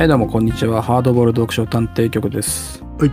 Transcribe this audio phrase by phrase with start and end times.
[0.00, 0.80] はい、どうもこんにちは。
[0.80, 2.82] ハードボール読書探偵局です。
[2.98, 3.10] はい。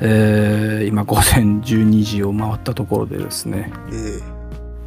[0.00, 4.20] えー、今午前12時を回ったところでですね、え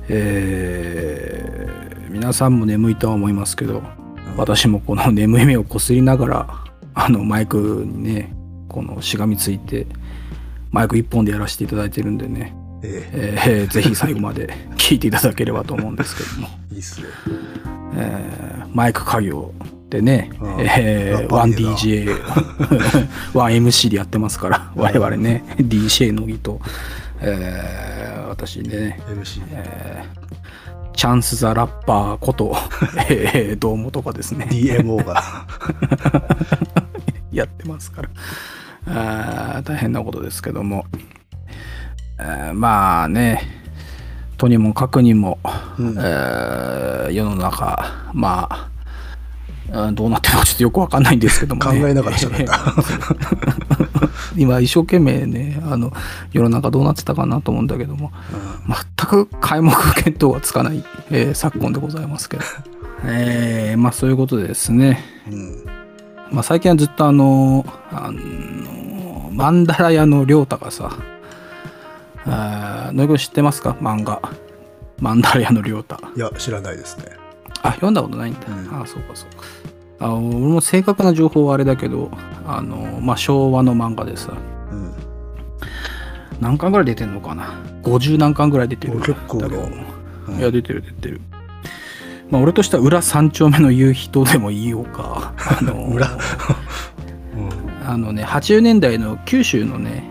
[0.10, 3.82] えー、皆さんも眠いとは思いますけど、
[4.36, 8.36] 私もこの眠い目をこすりながら、あのマイクにね、
[8.68, 9.88] このしがみついて、
[10.70, 17.08] マイク一本でやらせていただいてるんでね、ええー、ぜひ最後まで聞いていただければと思うんですけども、え いいっすね。
[17.96, 18.42] えー
[18.74, 19.54] マイク家業
[19.92, 20.62] でね、うん。
[20.62, 26.62] えー、ラッパーリーダ 1DJ、 1MC でやってますから、我々ね、DJ のぎと、
[27.20, 29.44] えー私ね、MC。
[29.52, 30.22] えー
[30.94, 32.56] チャンス・ザ・ラッパーこと、
[33.10, 35.48] えー、どうもとかですね、DMO が。
[37.32, 38.10] やってますから、
[38.88, 40.86] あー大変なことですけども、
[42.20, 43.42] えーまあね、
[44.38, 45.40] とにもかくにも、
[45.80, 45.96] うん。
[45.98, 48.72] えー世の中、まあ、うん
[49.94, 52.60] どうなってるのかちょっとよくわかんないんですけども、ね、考えながら喋った。
[54.38, 55.92] 今一生懸命ねあの
[56.32, 58.12] 世の中どうなってたかなと思うんだけども
[58.68, 59.72] 全く皆目
[60.06, 62.44] 見当がつかない、えー昨今でございますけど、
[63.06, 65.66] えーまあそういうことでですね、うん。
[66.32, 70.92] まあ、最近はずっとあのあのマンダラ屋の亮太がさ
[72.26, 73.76] 野井君知ってますか？
[73.82, 74.22] 漫画。
[75.00, 75.98] マンダラ屋の亮太。
[76.16, 77.06] いや、知らないですね。
[77.64, 78.82] あ読んだことないんだ、うん。
[78.82, 79.46] あそうかそうか
[80.02, 82.10] あの俺も正確な情報はあれだけど
[82.46, 84.34] あの、まあ、昭和の漫画でさ。
[84.72, 84.94] うん。
[86.42, 89.70] 何巻ぐらい出てんのかな？50何巻ぐらい出てるお結構だだけど。
[90.28, 90.42] うんい。
[90.42, 91.22] や出てる出てる。
[92.32, 95.34] まあ俺としては裏三丁目の夕日とでも言いようか。
[95.38, 96.18] あの裏？
[97.86, 100.04] あのね80年代の九州のね、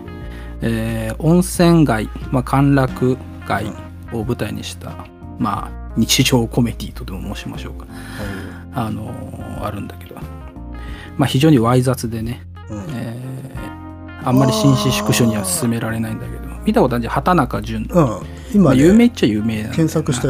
[0.61, 3.65] えー温泉街、まあ、歓楽街
[4.11, 5.05] を舞台にした、
[5.37, 7.85] まあ日常コメディとでも申しましょうか
[8.73, 9.11] あの
[9.61, 10.15] あるんだけど
[11.17, 12.77] まあ非常にわい雑でね、うん。
[12.77, 12.85] うん。
[12.93, 13.31] えー
[14.23, 18.05] あんまり紳士縮小には進められないんだけど見たことあるじゃん畑中淳、うん。
[18.05, 18.21] ま
[18.53, 20.27] 今あ、有名ね、っちゃ有名な検索した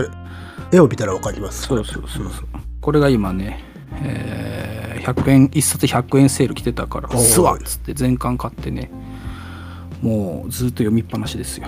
[0.71, 1.63] 絵を見たらわかります。
[1.63, 2.45] そうそうそうそう
[2.79, 3.59] これが今ね、
[4.01, 8.91] えー100円1冊100円セール来てたから「おーすわ!」っつって全巻買ってね
[10.01, 11.67] もうずっと読みっぱなしですよ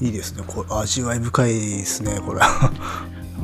[0.00, 0.44] いいですね。
[0.46, 2.40] これ味わい深いですね、これ。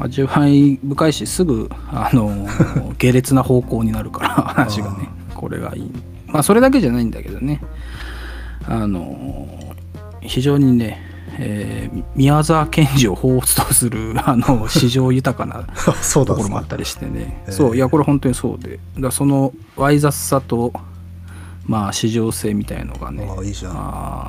[0.01, 2.47] 味わい深いしすぐあの
[2.99, 5.93] 下劣な方向になるから話がねこれがいい。
[6.27, 7.61] まあそれだけじゃないんだけどね。
[8.67, 9.47] あの
[10.21, 11.01] 非常にね、
[11.39, 15.67] えー宮沢賢治を彷彿とするあの市場豊かな
[16.01, 17.53] そうだところもあったりしてね、えー。
[17.53, 18.79] そういやこれ本当にそうで。
[18.99, 20.73] だそのわい雑さと
[21.67, 23.73] まあ市場性みたいのがねああいいじゃん。
[23.73, 23.79] あー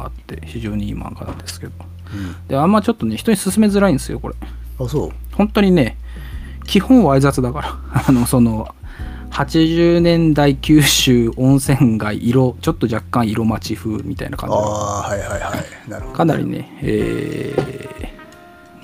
[0.05, 1.73] あって非常にいい漫画なんですけど。
[2.13, 2.35] うん。
[2.47, 4.35] であんまちょっとね人に勧めづらいんですよこれ。
[4.79, 5.09] あ、そう。
[5.35, 5.97] 本当にね
[6.65, 8.73] 基本わい雑だから あのその
[9.31, 15.89] 80年代九州温泉街色ちょっと若干色町風みたいな感じのああ、はいはいはい。
[15.89, 16.17] なるほど。
[16.17, 18.15] かなりね、えー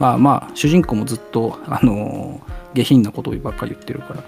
[0.01, 2.41] まあまあ主人公もずっとあの
[2.73, 4.23] 下品なことばっかり言ってるから、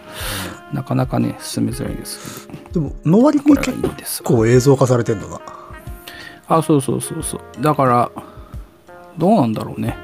[0.71, 5.41] なかなかね進めづらいですでも、の割にこれがい結構映像化されてんのな。
[6.47, 8.11] あそうそうそうそうだから
[9.17, 9.97] どうなんだろうね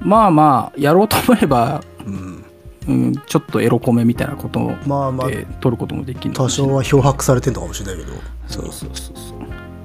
[0.00, 2.44] まあまあやろうと思えば、うん。
[2.88, 8.16] うん、ちょっとエロコメみたいなことまあまあ、で撮ることもできる多少は漂白されてんのかもしれないけど、
[8.46, 9.38] そうそうそうそう。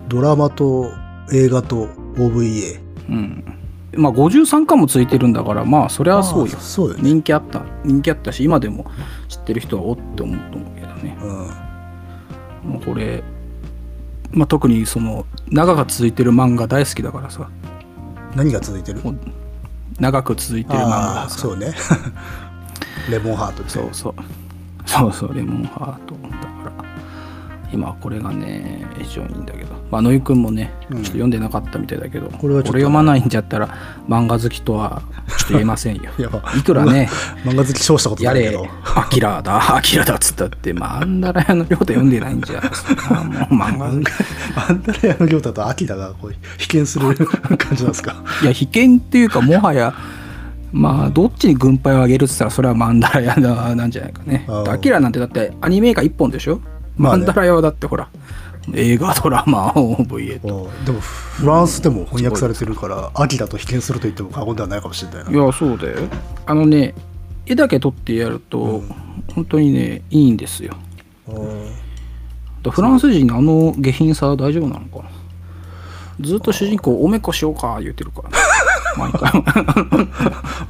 [0.08, 0.90] ドラマと
[1.34, 2.80] 映画と OVA。
[3.10, 3.44] うん。
[3.96, 6.56] まあ53巻もついてるんだからまあそりゃそうよ。
[6.58, 7.02] あそうよね。
[7.04, 7.64] 人気あった。
[7.84, 8.86] 人気あったし今でも
[9.28, 11.18] 知ってる人はおって思うと思うけどね。
[12.64, 12.72] うん。
[12.72, 13.22] もうこれ、
[14.32, 17.50] まあ、特にその長が続いてる漫画大好きだからさ。
[18.34, 19.02] 何が続いてる？
[20.00, 21.74] 長く続いてる漫画そうね。
[23.10, 24.14] レモンハートですそうそう。
[24.86, 26.16] そうそうレモンハート
[27.74, 29.74] 今これがね非常にいいんだけど。
[29.92, 32.80] まあ野井くんもねちょっと読んでなかったみたいだけど、これはちょっと。
[32.80, 33.70] 読まないんじゃったら
[34.10, 35.02] 漫画好きとは
[35.38, 36.04] ちょっと言えませんよ。
[36.58, 37.10] いくらね
[37.46, 42.68] 漫画好き称したことやれないけど。、アキラだ、アキラだっつったって、まあ、あんだらやの亮太読んでないんじゃ、も
[43.52, 43.86] う漫画。
[44.68, 47.26] アンダレアの亮太とアキラがこう被験する感
[47.76, 48.16] じなんですか？
[48.42, 49.94] いや、被験っていうか、もはや、
[50.72, 54.48] まあ、どっちに軍配を上げるっつったら、それはマンダラヤなんじゃないかね。
[54.68, 56.60] アキラなんてだって、アニメ映画一本でしょ、
[56.98, 58.10] マンダラヤはだってほら、
[58.74, 60.56] 映画、ドラマ、OVA と。
[60.56, 65.32] うんでもフランスでも翻訳されてるから、アキラと被験すると言っても過言ではないかもしれないな。
[65.32, 65.98] いや、そうだよ。
[66.46, 66.94] あのね、
[67.46, 68.84] 絵だけ撮ってやると、
[69.34, 70.76] 本当にね、いいんですよ。
[71.28, 71.72] うん
[72.64, 75.10] だフランス人のあの下品さは大丈夫なのかな。
[76.22, 78.30] ずっと主人公おめこしようか言ってるから、
[78.98, 79.32] 毎回。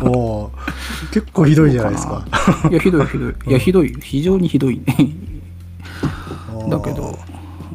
[0.01, 0.49] おー
[1.13, 2.25] 結構ひどいじゃないですか。
[2.71, 3.33] いやひどいひどい。
[3.47, 3.95] いやひどい。
[4.01, 4.95] 非常にひどいね
[6.69, 7.17] だけど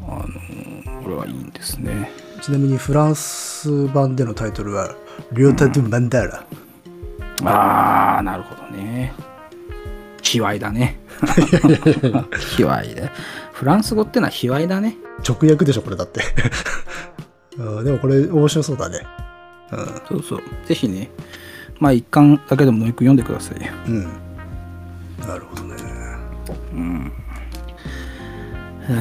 [0.09, 0.25] あ
[0.87, 2.11] のこれはいいんですね。
[2.41, 4.95] ちなみにフランス版でのタイトルは
[5.33, 6.45] 「リオタ・ドゥ・マンダーラ。
[7.45, 9.13] ああなるほどね。
[10.23, 10.99] 卑猥だね。
[12.57, 13.11] 卑猥で
[13.53, 14.97] フランス語ってのは卑猥だね」
[15.29, 16.23] 直訳でしょこれだって。
[17.59, 19.01] うんでもこれ面白そうだね。
[20.09, 20.43] そうそう。
[20.67, 21.11] ぜひね
[21.81, 23.65] まあ一巻だけでも野井くん読んでください。
[23.65, 23.99] ようん、う
[25.25, 25.77] ん、なるほどね
[28.89, 28.93] え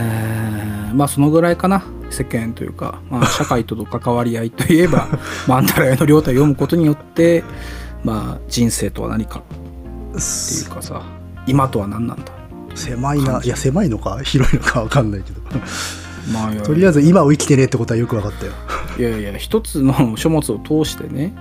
[0.92, 1.84] ーまあそのぐらいかな。
[2.10, 5.10] 世間というか、まあ、 社会との関わり合いといえば
[5.46, 7.44] マンダラヤの両太を読むことによって
[8.04, 9.40] まあ人生とは何か。
[9.40, 11.02] っていうかさ
[11.46, 12.32] 今とは何なんだ。
[12.76, 15.42] 狭いないや狭いのか広いのか分かんないけど。
[16.32, 18.52] まあとりあえず今を生きてねってことはよく分かったよ、
[19.00, 21.34] いやいや一つの書物を通してね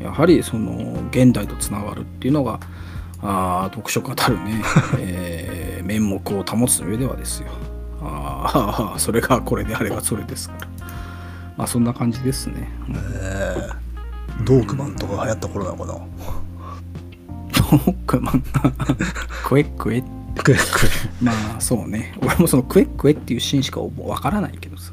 [0.00, 0.06] うん。
[0.06, 2.60] やはりその現代とつながるっていうのが
[3.20, 4.62] あー読書語るね、
[4.98, 7.48] えー面目を保つ上ではですよ
[8.10, 10.68] あーそれがこれであればそれですから。
[11.56, 12.68] まあそんな感じですね。
[13.14, 13.88] えー
[14.44, 15.94] ドークマンとか流行った頃なのかな。
[17.52, 18.42] トークマン
[19.44, 20.00] クエックエ
[20.44, 20.60] クエク
[21.20, 22.14] まあそうね。
[22.22, 24.92] 俺もそのクエックエっていうシーンしかわからないけどさ。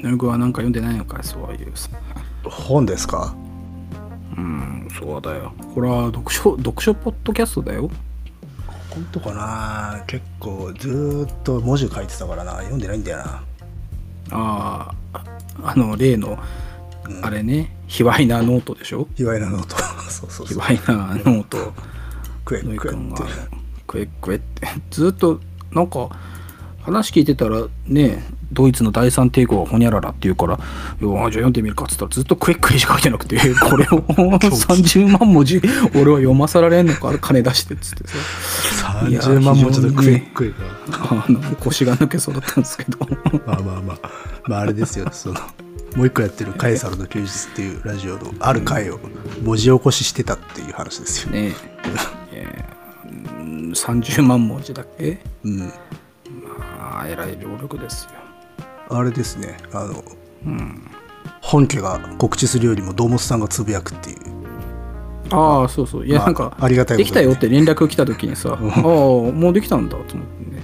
[0.00, 1.72] ぬぐはなんか読んでないのかいそういう
[2.44, 3.34] 本ですか？
[4.36, 5.54] うんそうだよ。
[5.74, 7.90] これは読書読書ポッドキャストだよ
[8.98, 10.04] 本当かな？
[10.06, 12.52] 結構ずーっと文字書いてたからな。
[12.58, 13.42] 読んでないんだよな。
[14.30, 15.24] ああ
[15.62, 16.38] あの例の
[17.22, 17.74] あれね。
[17.86, 19.08] 卑猥なノートでしょ？
[19.14, 19.76] 卑猥なノート。
[20.10, 20.62] そうそう卑そう。
[20.62, 21.72] 猥なノート。
[22.44, 23.22] クエクエって。
[23.86, 25.40] クエックエってずっと
[25.72, 26.10] なんか
[26.88, 30.58] 話聞いてたらねドイツの第三帝国はホニャララっていうから
[31.00, 33.36] 「よじゃあ読んでみるか」っつったらずっとクエックエしか書いてなくて
[33.68, 35.60] これを30 万文字
[35.94, 37.16] 俺は読まさられんのか？
[37.20, 39.06] 金出してっつってさ。
[39.08, 42.98] いや30万文字のクエ非常にねクエがあの腰が抜けそうだったんですけど。
[43.46, 43.98] まあまあまあ。
[44.48, 45.06] まああれですよ。
[45.12, 45.34] その
[45.96, 48.98] もう一個やってる「カエサルの休日」っていうラジオのある回を
[49.42, 51.52] 文字起こししてたっていう話ですよ、ね
[52.32, 52.64] え。
[53.04, 55.18] ーうん30万文字だけ？
[55.44, 55.72] うん
[56.88, 58.10] ああえらい労力ですよ。
[58.90, 59.58] あれですね。
[59.72, 60.02] あの、
[61.40, 64.16] 本家が告知するよりも堂本さんがつぶやくっていう。
[65.30, 66.06] ああそうそう。
[66.06, 70.62] いやまあなんか、ありがたいことできたよって連絡来た時にさああもうできたんだと思ってね。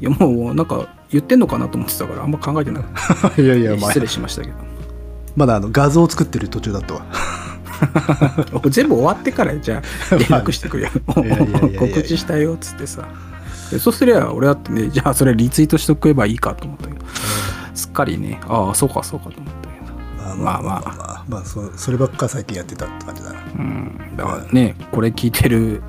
[0.00, 2.88] いやもうなんか言ってんのかなと思ってたからあんま考えてなか
[3.28, 3.36] った。
[3.42, 3.90] いやいや、まあ。
[3.90, 4.54] 失、礼しましたけど。
[5.36, 7.04] まだあの画像を作ってる途中だったわ
[8.70, 10.90] 全部終わってからじゃあ連絡してくれよ。
[11.78, 13.06] 告知したよっつってさ
[13.70, 17.04] でそうすりゃ俺だってね じゃあそれリツイートしとけばいいかと思ったけど、
[17.74, 20.36] すっかりねああそうかそうかと思ったけど。
[20.42, 20.82] まあまあまあまあ。
[20.96, 23.38] まあ、まあ、そそればっか最近やってたって感じだな。
[23.58, 24.16] うん。
[24.16, 25.82] だからねこれ聞いてる、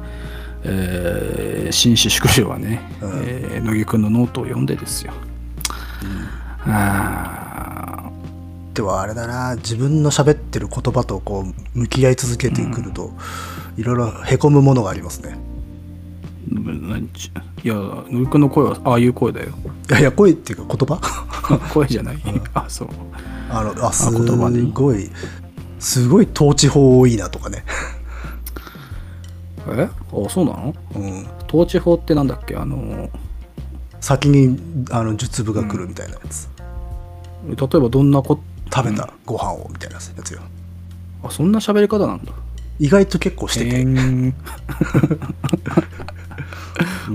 [0.63, 3.11] えー、紳士淑女はね、うん。
[3.25, 5.11] えー乃木くんのノートを読んでですよ、
[6.65, 8.11] あ
[8.73, 11.43] ではあれだな自分の喋ってる言葉とこ
[11.75, 13.11] う向き合い続けてくると、
[13.75, 15.37] いろいろへこむものがありますね
[17.63, 19.47] いや乃木くんの声はああいう声だよ。
[19.89, 20.99] いやいや声っていうか言葉？
[21.73, 22.17] 声じゃない、
[22.53, 22.89] あそう。
[23.49, 24.09] あのあす
[24.73, 25.09] ごい
[25.79, 27.63] すごい統治法多いなとかね。
[29.69, 29.83] え？
[29.83, 29.89] あ
[30.29, 30.73] そうなの？
[30.95, 31.27] うん。
[31.47, 32.55] 統治法ってなんだっけ？
[32.55, 33.09] あの
[33.99, 34.57] 先に
[34.91, 36.47] あの術部が来るみたいなやつ、
[37.45, 38.39] 例えばどんなこ
[38.73, 40.41] 食べたご飯をみたいなやつよ。
[41.23, 42.31] あそんな喋り方なんだ。
[42.79, 44.33] 意外と結構してて、へー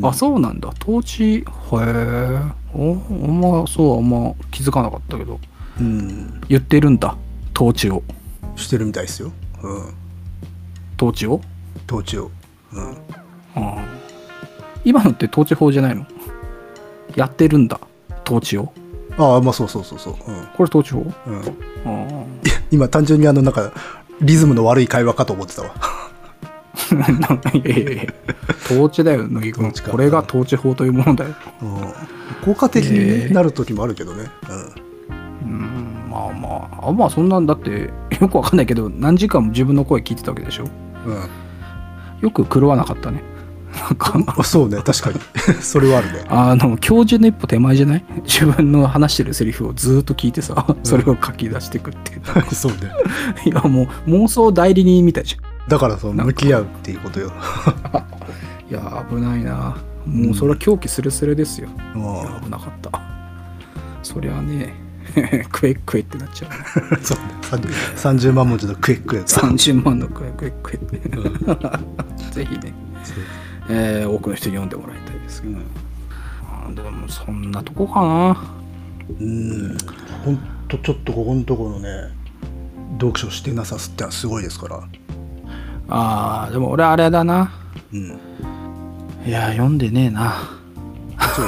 [0.02, 0.72] あそうなんだ。
[0.82, 1.44] 統治へえ
[2.74, 5.38] おあんまそうあんま気づかなかったけど。
[5.80, 6.40] うん。
[6.48, 7.16] 言ってるんだ。
[7.54, 8.02] 統治を。
[8.54, 9.94] してるみたいですよ、うん、
[10.96, 11.40] 統治を、
[11.86, 12.30] 統治を、
[12.74, 12.96] うん、うん、
[14.84, 16.04] 今のって統治法じゃないの？
[17.16, 17.80] やってるんだ。
[18.26, 18.74] 統治を。
[19.16, 21.06] ああまあそうそうそうそう、これ統治法？
[21.26, 21.30] う
[21.88, 22.26] ん。
[22.70, 23.72] 今単純にあのなんか
[24.20, 25.74] リズムの悪い会話かと思ってたわ。
[25.80, 26.01] あ
[27.54, 28.02] いやいやいや。
[28.70, 31.30] 統治だよ乃木君これが統治法というものだよ。
[31.62, 31.78] うん。
[32.44, 34.30] 効果的になる時もあるけどね、
[35.44, 36.10] うん。
[36.10, 36.88] まあまあ。
[36.88, 40.64] あまあそんなんだって よくわかんないけど何時間も自分の声聞いてたわけでしょ。
[41.06, 41.14] うん。
[41.14, 41.22] うん
[42.20, 43.20] よく狂わなかったね。
[43.74, 44.14] なんか。
[44.38, 44.76] あそうね。
[44.84, 45.18] 確かに。
[45.60, 46.24] それはあるね。
[46.28, 48.04] あの教授の一歩手前じゃない？
[48.22, 52.78] 自分の話してるセリフをずっと聞いてさそれを書き出してくっていう、そうね。
[53.44, 55.36] いやもう妄想代理人みたいじ
[55.68, 57.32] だからその向き合うっていうことよ、
[58.70, 59.76] いや危ないな。
[60.06, 62.90] もうそれは狂気すれすれですよ、うん危なかった。
[64.02, 64.74] そりゃね
[65.50, 66.50] クエクエってなっちゃう。
[67.02, 67.18] そう
[67.58, 67.72] ね。
[67.96, 70.98] さん30万文字のクエックやつ30万のクエクエクエって
[72.32, 72.72] ぜひね、
[73.68, 75.54] えー多くの人に読んでもらいたいですけど、
[76.66, 78.36] うんでもそんなとこかな
[79.20, 79.76] うん
[80.24, 80.38] ほん
[80.68, 81.88] とちょっとここのところのね
[82.98, 84.80] 読書してなさすってのはすごいですから
[85.94, 87.52] あーでも俺あれだな。
[87.92, 88.18] うん。
[89.26, 90.32] いや読んでねえな。
[91.36, 91.46] そう。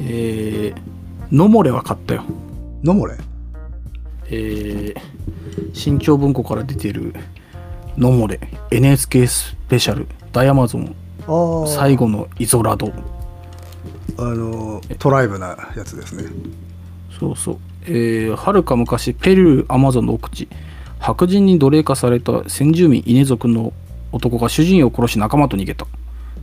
[0.04, 2.24] えー、野漏れは買ったよ。
[2.82, 3.16] 野漏れ
[4.30, 5.00] えー、
[5.72, 7.14] 新潮文庫から出てる
[7.96, 8.40] 「野漏れ
[8.72, 10.08] NHK スペシャル。
[10.32, 10.96] ダイアマゾン。
[11.28, 12.90] ああ最後のイゾラド」
[14.18, 16.24] あのトライブなやつですね。
[17.16, 17.58] そうそう。
[17.86, 20.48] えー、はるか昔ペルーアマゾンの奥地
[21.02, 23.72] 白人に奴隷化された先住民イネ族の
[24.12, 25.86] 男が主人を殺し仲間と逃げた。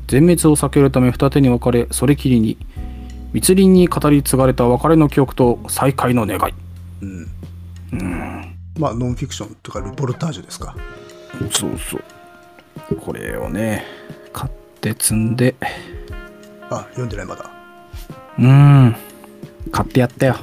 [0.07, 2.57] 全滅を避けるため二手に分かれそれきりに
[3.31, 6.53] 密林に語り継がれた別れの記憶と再会の願い。
[7.01, 7.27] うん。
[8.77, 10.75] まあノンフィクションとかルポルタージュですか。
[11.51, 12.95] そうそう。
[12.97, 13.85] これをね
[14.33, 14.51] 買っ
[14.81, 15.55] て積んで。
[16.69, 17.49] あ読んでないまだ。
[18.37, 18.95] うーん。
[19.71, 20.35] 買ってやったよ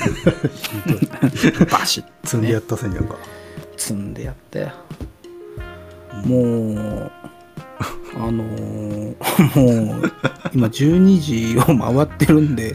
[1.70, 3.16] バシッ積んでやったせいにやっぱ
[3.76, 4.70] 積んでやったよ
[6.26, 7.10] もう
[8.16, 9.14] あのー
[9.96, 10.12] もう
[10.52, 12.74] 今12時を回ってるんで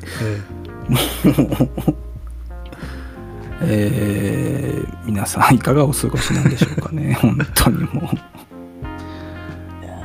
[3.62, 7.14] えー皆さんいかがお過ごしなんでしょうかね。
[7.22, 8.16] 本当にもう。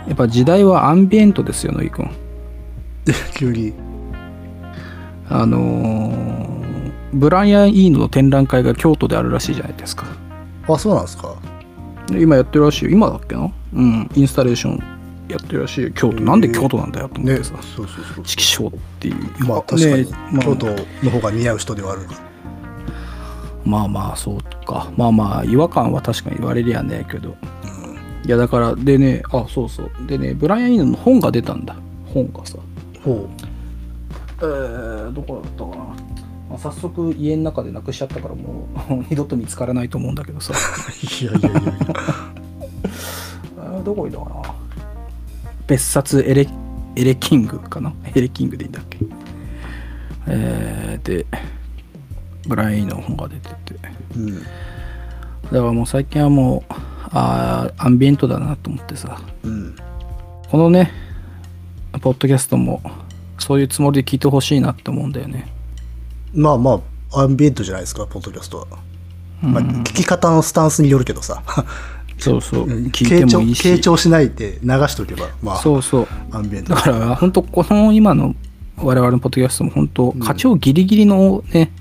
[0.08, 2.10] やっぱ時代はアンビエントですよ野井君。
[3.06, 3.72] で急に。
[5.28, 6.69] あのー
[7.12, 10.06] ブライアン・イーノの展覧会が京都であるらしいじゃないですか。
[10.68, 11.34] あそうなんですか。
[12.12, 12.90] 今やってるらしいよ。
[12.90, 13.50] 今だっけな？
[13.74, 14.10] うん。
[14.14, 14.78] インスタレーション
[15.28, 15.90] やってるらしいよ。
[15.92, 16.22] 京都。
[16.22, 17.54] なんで京都なんだよと思っねてさ。
[17.62, 18.24] そうそうそう。
[18.24, 19.44] 色章っていう。
[19.44, 20.16] まあ確かに、ね。
[20.32, 22.08] まあ京都の方が似合う人ではあるが
[23.64, 24.90] まあまあそうか。
[24.96, 27.36] まあまあ違和感は確かに言われりゃねえけど、
[28.24, 29.90] いやだからでねあそうそう。
[30.06, 31.76] でねブライアン・イーノの本が出たんだ。
[32.06, 32.56] 本がさ。
[33.04, 33.28] ほ
[34.42, 35.96] えー、どこだったかな、
[36.50, 40.52] まあ、早速家の中でなくしちゃったからもう 二度と見つからないと思うんだけどさ。
[40.52, 40.56] う
[41.24, 41.72] いやいやいやいや。
[43.84, 44.42] どこいたかな？
[45.68, 46.48] 別冊エレ
[46.96, 47.92] エレキングかな？
[48.14, 48.98] エレキングでいいんだっけ？
[50.26, 51.24] えー、で
[52.48, 53.56] ブライアン・の本が出てて。
[54.16, 54.34] うん。
[54.34, 54.46] だか
[55.52, 56.72] らもう最近はもう
[57.12, 59.20] あーアンビエントだなと思ってさ。
[59.44, 59.74] うん。
[60.50, 60.90] このね
[62.00, 62.82] ポッドキャストも
[63.38, 65.46] そういうつもりで聞いてほしいなって思うんだよね
[66.34, 66.80] まあま
[67.12, 68.66] あアンビエントじゃないですかポッドキャストは、
[69.42, 71.42] まあ、聞き方のスタンスによるけどさ。
[72.18, 72.66] そうそう。
[72.90, 73.68] 聞い傾聴てもいいし。
[73.68, 76.08] 傾聴しないで流しとけばまあそうそう。
[76.30, 76.74] アンビエント。
[76.74, 78.34] だから本当この今の
[78.76, 81.72] 我々のポッドキャストも本当課長ギリギリのね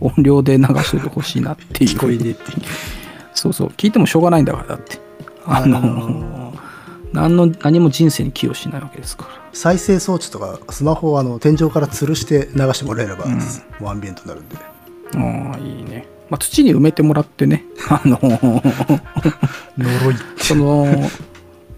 [0.00, 1.90] 音量で流しててほしいなっていう。
[1.90, 2.42] 聞こえねえって
[3.34, 3.68] そうそう。
[3.76, 5.00] 聞いてもしょうがないんだからだって。
[5.46, 6.52] あの
[7.12, 14.56] 何の何も人生に寄与しないわけですから再生装置とかスマホをあの天井から吊るして流してもらえれば、もうアンビエントになるんで。
[14.58, 17.64] ああいいね、まあ、土に埋めてもらってね。
[17.88, 18.18] あの
[19.78, 20.86] 呪いその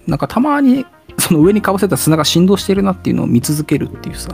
[0.09, 0.87] なんかたまに
[1.19, 4.31] その上にかぶせた砂が振動してるなっていうのを見続けるっていうさ。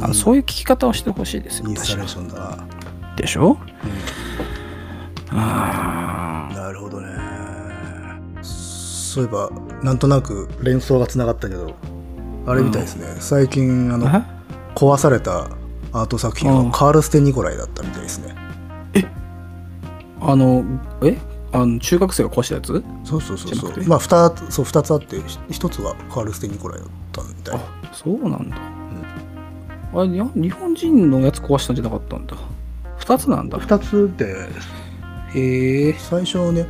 [0.00, 1.68] あのそういう聞き方をしてほしいですよ。
[1.68, 2.40] インスタレー私ションだな。
[2.40, 2.58] は
[3.16, 3.56] でしょ、
[5.30, 7.08] あなるほどね。
[8.42, 9.50] そういえば
[9.82, 11.74] なんとなく連想がつながったけど
[12.46, 14.24] あれみたいですね、最近あのあ
[14.74, 15.48] 壊された
[15.92, 16.66] アート作品うん。
[16.66, 18.34] はカールステ・ニコライだったみたいですね。
[20.20, 20.64] あの
[21.02, 21.18] え？
[21.52, 22.84] あの中学生が壊したやつ？
[23.04, 23.84] そうそうそうそう。
[23.86, 28.56] まあ 2, そう2つあって1つはカールステ・ニコライだったみたいあそうなんだ、
[29.94, 32.36] あれいや日本人のやつ壊したんじゃなかったんだ。
[33.00, 33.58] 2つなんだ。
[33.58, 34.48] 2つで
[35.34, 35.92] へえ。
[35.98, 36.66] 最初ね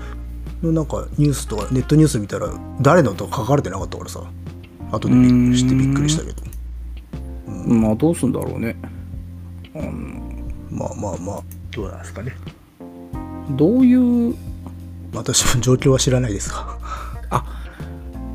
[0.62, 2.49] なんかニュースとかネットニュース見たら
[2.80, 4.23] 誰のとか書かれてなかったからさ
[4.92, 6.42] 後でびっくりしてびっくりしたけど。
[7.74, 8.76] まあどうすんだろうね。
[10.70, 12.32] まあまあまあどうなんですかね。
[13.50, 14.34] どういう。
[15.14, 16.76] 私も状況は知らないですが。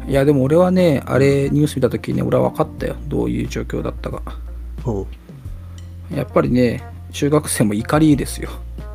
[0.07, 2.95] いやでも俺はねあれニュース見た時に俺は分かったよ。
[3.07, 4.21] どういう状況だったか。
[4.83, 5.07] ほ
[6.13, 8.49] やっぱりね中学生も怒りですよ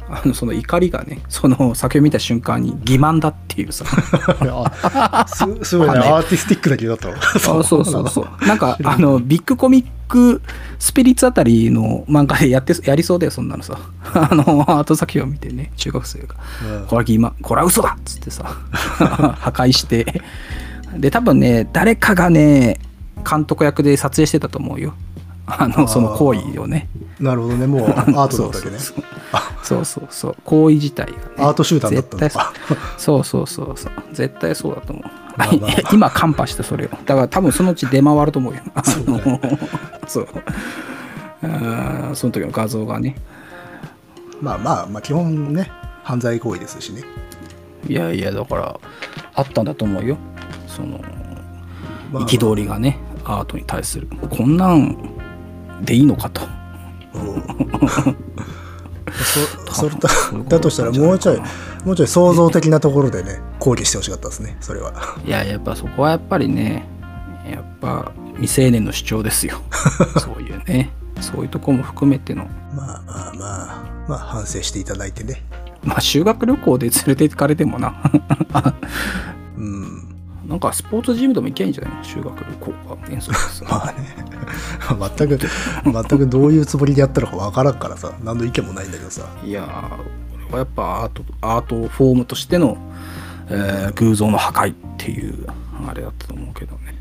[0.08, 3.84] あのその怒りがねその酒を見た瞬間に欺瞞だっていうさ。
[5.44, 5.98] うすすごいね。
[5.98, 8.46] アーティスティックな気だったわあそうそうそう。
[8.46, 10.40] なんかあのビッグコミック
[10.78, 13.78] スピリッツあたりの漫画でやってやりそうだよそんなのさ。
[14.14, 16.34] あのアート作品を見てね中学生が。
[16.80, 16.86] うん。
[16.86, 20.22] これは欺瞞これは嘘だっつってさ破壊して。
[20.96, 22.78] で多分ね誰かがね
[23.28, 24.94] 監督役で撮影してたと思うよ
[25.47, 26.88] あのその行為をね。
[27.21, 27.67] なるほどね。
[27.67, 28.79] もうアートだったわけね。
[28.79, 29.03] そう
[29.62, 30.07] そうそう。
[30.11, 32.53] そう行為自体が、ね、アート集団だったの絶対か
[32.99, 33.93] そうそうそうそう。
[34.12, 35.05] 絶対そうだと思う、
[35.93, 36.88] 今カンパしてそれを。
[36.88, 38.61] だから多分そのうち出回ると思うよ。
[40.07, 40.29] そう。
[41.43, 43.17] あーその時の画像がね。
[44.41, 45.71] まあまあまあ基本ね
[46.03, 47.03] 犯罪行為ですしね。
[47.88, 48.81] いやいやだから
[49.35, 50.19] あったんだと思うよ。
[50.67, 51.00] その
[52.12, 52.23] まあ。
[52.25, 54.09] 憤りがねアートに対する。
[54.29, 55.15] こんなん
[55.83, 56.42] でいいのかと。
[59.66, 60.09] そ それだ
[60.49, 61.40] だとしたらもうちょい
[61.85, 64.92] もうちょい創造的なところでね抗議してほしかったですねそれは。
[65.25, 66.87] いややっぱそこはやっぱりね
[67.50, 69.61] やっぱ未成年の主張ですよ。
[70.18, 70.90] そういうね。
[71.21, 72.47] そういうとこも含めての。
[72.75, 75.42] まあまあまあまあ反省していただいてね。
[75.83, 77.95] まあ修学旅行で連れて行かれてもな。
[79.56, 80.05] うん
[80.47, 81.97] なんかスポーツジムでも行けばいいんじゃない？
[81.99, 83.35] の修学旅行が遠足
[83.65, 84.17] まあね。
[85.17, 85.38] 全く
[85.85, 88.12] 全くどういうつもりでやったのかわからんからさ。
[88.23, 89.23] 何の意見もないんだけどさ。
[89.45, 92.76] いやー俺はやっぱアートアートフォームとしての、
[93.49, 95.47] えー偶像の破壊っていう
[95.88, 96.95] あれだったと思うけどね。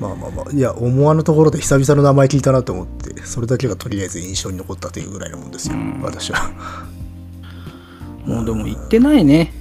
[0.00, 0.52] まあまあまあ。
[0.52, 6.50] いや思わぬところで久々の名前聞いたなと思ってそれだけがとりあえず印象に残ったというぐらいのもんですよ、私は。
[8.24, 9.52] もうでも行ってないね。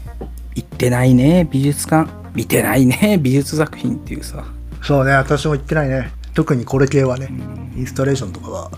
[0.55, 4.43] 行ってないね美術館見てないね 美術作品っていうさ。
[4.81, 6.11] そうね私も言ってないね。
[6.33, 7.29] 特にこれ系はね、
[7.77, 8.71] インスタレーションとかは。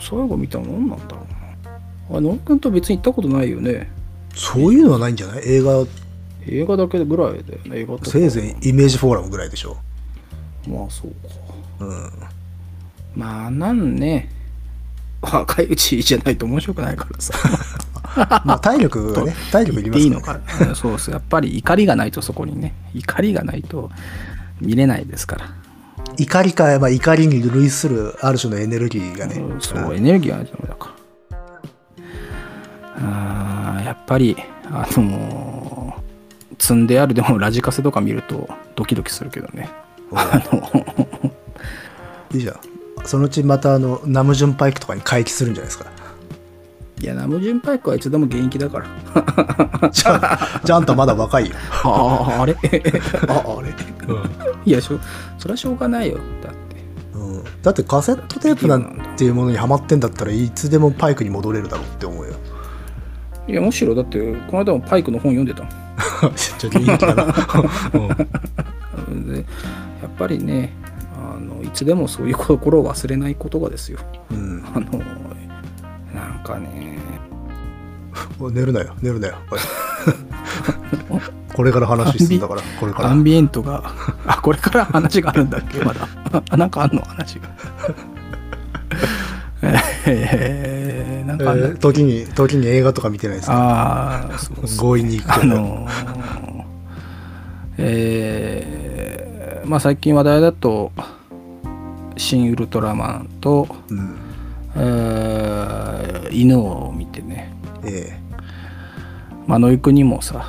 [0.00, 1.26] 最後見たの何なんだろ
[2.10, 2.18] うな。
[2.18, 3.90] あ野呂君と別に行ったことないよね。
[4.34, 5.42] そういうのはないんじゃない？
[5.44, 5.84] 映画。
[6.46, 7.80] 映画だけぐらいだよね。
[7.80, 9.76] 映画せいぜいイメージフォーラムぐらいでしょ。
[10.68, 11.34] まあそうか。
[11.80, 12.10] うん。
[13.14, 14.28] まあなんね。
[15.22, 17.34] 若いうちじゃないと面白くないからさ
[18.44, 20.74] まあ体力がね体力いりますから、ね、のか。
[20.74, 23.90] そうそうやっぱり怒りがないとそこにね怒りがないと
[24.60, 25.46] 見れないですから、
[26.18, 31.38] 怒りか、まあ、怒りに類するある種のエネルギーがね、そうエネルギーがないとダメだから。
[33.02, 34.36] あーやっぱり
[34.70, 36.10] あのー
[36.60, 39.70] 積んであるでもラジカセとか見るとドキドキするけどね。
[40.12, 41.32] あの
[42.34, 42.60] いいじゃん。
[43.04, 45.90] そのうちまたあのナムジュンパイクとかに回帰するんじゃないですか
[47.00, 48.86] いやナムジンパイクはいつでも現役だから。
[49.90, 52.54] じゃあじゃああんたまだ若いよ、あああれ？
[53.26, 53.70] ああれ？
[54.06, 54.30] う ん
[54.66, 54.98] いやしょ
[55.38, 56.18] それはしょうがないよ。
[56.42, 56.58] だって。
[57.14, 57.44] うん。
[57.62, 62.34] だってカセットテープなんていうものにハマってんだったらいつでもパイクに戻れるだろうって思うよ。
[63.48, 64.18] いやむしろだって
[64.50, 65.68] この間もパイクの本読んでたも
[66.30, 66.34] ん。
[66.34, 67.34] ちょっと元気だな、
[69.08, 69.26] うん。
[69.26, 69.44] でやっ
[70.18, 70.74] ぱりね
[71.16, 73.98] あのいつでもそういう心を忘れないことがですよ。
[74.30, 74.62] うん。
[74.74, 74.86] あの
[76.14, 76.98] なんかね。
[78.40, 79.34] おい寝るなよ寝るなよ
[81.54, 83.10] これから話すんだからこれから。
[83.10, 83.82] アンビエントが
[84.26, 86.08] あこれから話があるんだっけまだ。
[86.50, 87.48] あ なんかあんの話が。
[90.06, 93.54] えー、なんかえー時に時に映画とか見てないですか？
[93.54, 94.38] ああ
[94.78, 96.64] 強引に行くあのー
[97.78, 100.90] えーまあ最近話題だと
[102.16, 103.98] 「新ウルトラマンと」うん。
[103.98, 104.29] えー
[106.32, 107.52] 犬を見てね。
[107.84, 108.18] え
[109.46, 110.46] まあ野井くんにもさ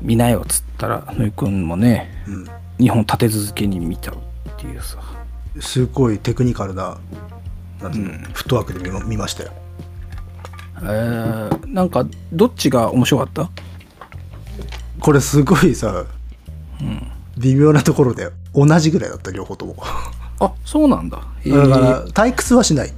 [0.00, 2.48] 見なよっつったら野井くんもねえうん。
[2.86, 4.98] 2本立て続けに見ちゃうっていうさ。
[5.60, 6.98] すごいテクニカルな
[7.82, 7.96] なうの
[8.32, 9.52] フットワークで見ま見ましたよ。
[10.82, 13.50] えーなんかどっちが面白かった？
[15.00, 16.04] これすごいさ、
[17.38, 19.76] 微妙なところで同じぐらいだった両方とも。
[20.40, 21.22] あそうなんだ。
[21.44, 22.12] へだからー。
[22.12, 22.92] 退屈はしない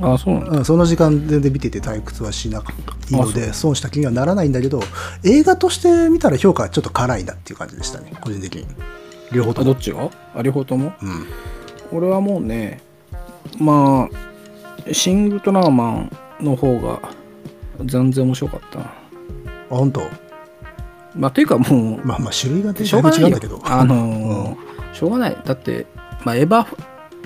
[0.00, 0.58] あそうなんだ。
[0.58, 2.82] うん、その時間で見てて退屈はしなくて
[3.14, 4.80] いいので損した気にはならないんだけど
[5.24, 8.66] 映画として見たら評価はちょっと辛いなっていう感じでしたね個人的に。
[9.32, 9.70] 両方とも。
[9.70, 10.10] あどっちが？
[10.34, 10.92] あ両方とも？
[11.02, 11.26] うん。
[11.90, 12.80] 俺はもうね
[13.58, 14.08] ま
[14.86, 17.00] あシン・ウルトラマンの方が
[17.84, 18.84] 全然面白かったな。
[18.84, 18.90] あ
[19.70, 20.02] 本当？
[21.16, 23.30] まあというかもうまあまあ種類がねしょうがないよ。
[23.30, 23.72] だいぶ違うんだけど。
[23.72, 25.36] あのーしょうがない。
[25.44, 25.86] だって、
[26.24, 26.66] まあ、エヴァ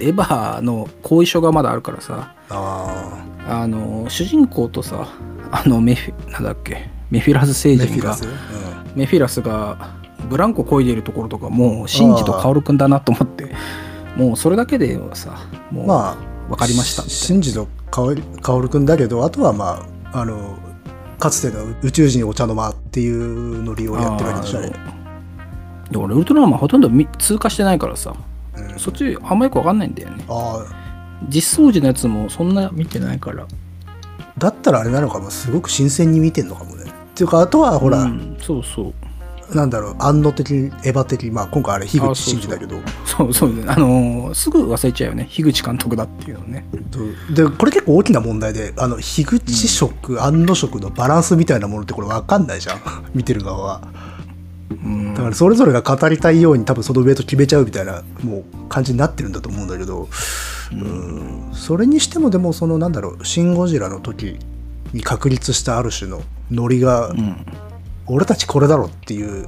[0.00, 5.08] エヴァの後遺症がまだあるからさああのー主人公とさ
[5.50, 6.88] あのメフィなんだっけ？
[7.10, 8.26] メフィラスあ星人がメフィラス、
[8.96, 9.94] メフィラスが
[10.30, 13.54] ブランコ漕いでるところとかもうシンジとカオルくんだなと思って
[14.16, 15.38] もうそれだけではさ
[15.70, 15.86] もう、
[16.48, 17.02] 分かりました。
[17.02, 20.56] みたいなシンジとカオルカオルくんだけどあとはまああの
[21.18, 24.60] かつての宇宙人お茶の間っていうノリをやってるわけでしょ。
[24.60, 28.14] あ俺ウルトラマンほとんどみ通過してないからさ
[28.56, 28.78] うん。
[28.78, 30.24] そっちあんまよく分かんないんだよね。
[30.28, 30.82] ああ。
[31.28, 33.46] 実装時のやつもそんな見てないから。
[34.38, 35.30] だったらあれなのかも。
[35.30, 36.84] すごく新鮮に見てんのかもね。
[36.84, 38.94] っていうかあとはほら、うんそうそう。
[39.54, 42.76] なんだろう安野的エヴァ的まあ今回あれ樋口真嗣だけど。
[43.04, 43.50] そうそう。
[43.68, 45.26] あのーすぐ忘れちゃうよね。
[45.30, 46.64] 樋口監督だっていうのね。
[47.34, 52.80] でこれ結構大きな問題であの樋口色、安野色のバランスみたいなものってこれ分かんないじゃん。
[53.14, 53.82] 見てる側は。
[54.06, 54.11] うん
[55.14, 60.08] だからそれぞれが語りたいように多分そのウェイト決めちゃうみたいなもう感じになってるんだと思うんだけど、
[60.72, 64.38] うん、それにしてもでもそのなんだろう「シン・ゴジラ」の時
[64.92, 67.46] に確立したある種のノリが、うん。
[68.06, 69.46] 俺たちこれだろっていう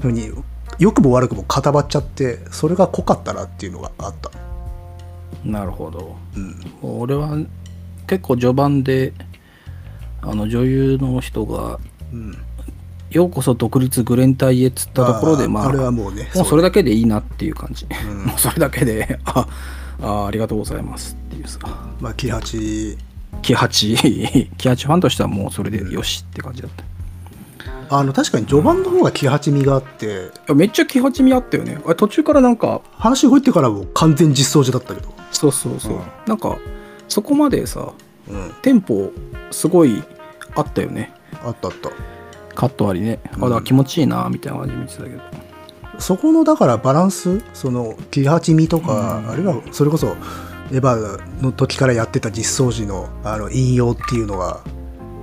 [0.00, 0.30] ふうに
[0.78, 4.30] 良くも悪くも固まっちゃってそれが濃かったなっていうのがあった。
[5.44, 6.16] なるほど。
[6.36, 6.56] うん。
[6.80, 7.36] 俺は
[8.06, 9.12] 結構序盤で
[10.20, 11.80] あの女優の人が
[12.12, 12.38] うん
[13.12, 17.88] 「ようこそ独立グレン隊へ」っつったところでまああれはもうねもうそれだけでいいなっていう感じ、ん。
[18.26, 19.46] もうそれだけであ
[20.02, 21.58] あありがとうございますっていうさ。
[22.00, 22.98] まあ、キハチ
[23.42, 23.96] キハチ
[24.56, 26.86] キハチファンとしてはもうそれでよしって感じだった、い
[27.90, 31.78] あの確かに序盤の方がキハチ味があってやめっちゃキハチ味あったよね。
[31.84, 36.00] あれ途中からなんか話動いてからも完全実装時だったけど、そうそうそう、うん。
[36.26, 36.56] なんか
[37.08, 37.92] そこまでさ
[38.28, 39.10] うん、テンポ
[39.50, 40.02] すごい
[40.54, 41.12] あったよね。
[41.44, 41.90] あったあった
[42.54, 45.20] カット割りね、あだから気持ちいいなみたいな感じで見てたけど。
[45.98, 50.16] そこのだからバランスそのキハチ味とか、あるいはそれこそ
[50.72, 54.60] エヴァの時からやってた実装時のあの引用っていうのが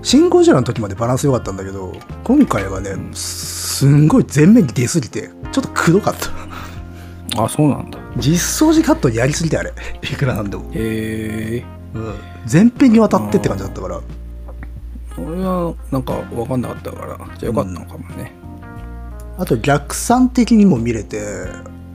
[0.03, 7.43] シン・ゴジラの時までバランス良かったんだけど今回はねすんごい全面に出すぎてちょっとくどかった。
[7.43, 7.99] あそうなんだ。
[8.17, 9.73] 実装時カットやりすぎてあれ。
[10.03, 11.63] いくらなんでも、へえ
[11.95, 12.15] うん、
[12.45, 14.01] 全編にわたってって感じだったから
[15.27, 18.31] 俺はなんか分かんなかったからじゃあよかったのかもね、
[19.37, 21.19] あと逆算的にも見れて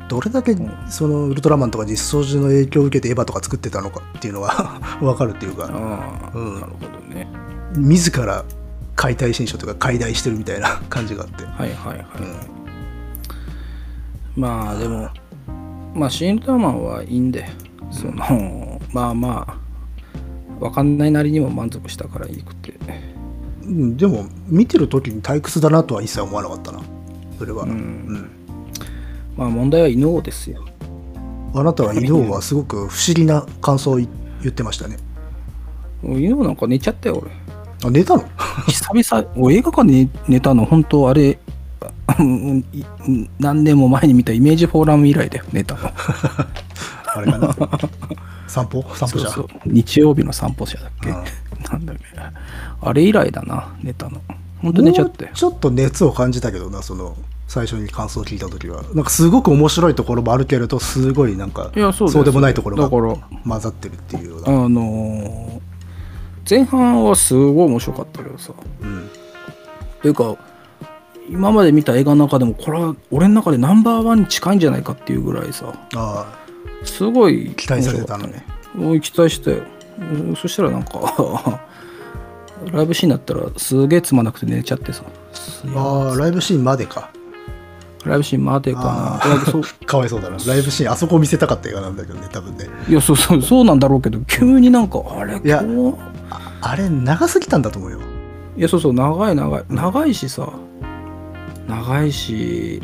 [0.09, 0.55] どれだけ
[0.89, 5.65] そのウルトラマンとか実装時の影響を受けてエヴァとか作ってたのかっていうのが分 かるっていうか。
[6.35, 6.55] うん。
[6.61, 7.27] なるほどね。
[7.77, 8.45] 自ら
[8.97, 12.07] 解体新書とか解体してるみたいな感じがあって、はいはいはい、
[14.37, 14.43] うん。
[14.43, 15.09] まあでも
[15.95, 17.49] まあシン・ウルトラマンはいいんで
[17.91, 19.57] そのまあまあ
[20.61, 22.73] 分かんないなりにも満足したからいいくて。
[22.73, 23.14] うん、
[23.67, 26.81] でも見てる時に退屈だなとは一切思わなかったな。
[27.39, 27.71] それは、うん。
[27.71, 28.31] うん。
[29.37, 30.65] まあ問題は伊能王ですよ。
[31.55, 34.09] あなたは伊能はすごく不思議な感想を言
[34.43, 34.99] 言ってましたね。
[36.03, 37.31] 伊能なんか寝ちゃったよ俺。
[37.85, 38.25] あ寝たの？
[38.69, 39.29] 久々。
[39.37, 41.39] 俺映画館で寝たの本当あれ。
[43.39, 45.81] 何年も前に見たイメージフォーラム以来だよ寝たの。
[47.17, 47.57] あれかな。
[48.47, 48.85] 散歩？
[48.95, 49.31] 散歩じゃ
[49.67, 51.17] 日曜日の散歩者だっけ、うん
[51.71, 52.03] なんだっけ
[52.81, 54.21] あれ以来だな寝たの。
[54.61, 55.31] 本当寝ちゃって。
[55.35, 58.83] ちょっと熱を感じたけどなその最初に感想を聞いた時は。
[58.95, 65.61] なんかすごく面白いところもあるけれどすごいなんかいやそうですでもないところが混ざってるっていうようあな、のー
[66.49, 68.53] 前半はすごい面白かったけどさ。
[68.83, 69.11] うん、
[70.03, 70.37] というか
[71.31, 75.73] 今まで見た映画の中でもこれは俺の中でナンバーワンに近いんじゃないかっていうぐらいさ。
[75.95, 76.39] あ
[76.85, 78.45] すごい期待されてたのね。
[79.01, 79.74] 期待してうん
[80.41, 81.61] そしたらなんか
[82.73, 85.03] ライブシーンだったらすげえつまなくて寝ちゃってさ。
[85.75, 87.11] あああライブシーンまでか。
[88.05, 89.43] ライブシーンまでかあなだ
[89.87, 90.37] かわいそうだな。
[90.47, 95.63] ライブシーンあそこを見せたかった映画なんだけどね多分ねいやそうそうそうなんだろうけど急になんかあれいや
[96.61, 97.99] あれ長すぎたんだと思うよ。
[98.57, 99.65] いやそうそう長い長い。
[99.69, 100.49] 長いしさ。
[101.69, 102.83] 長いし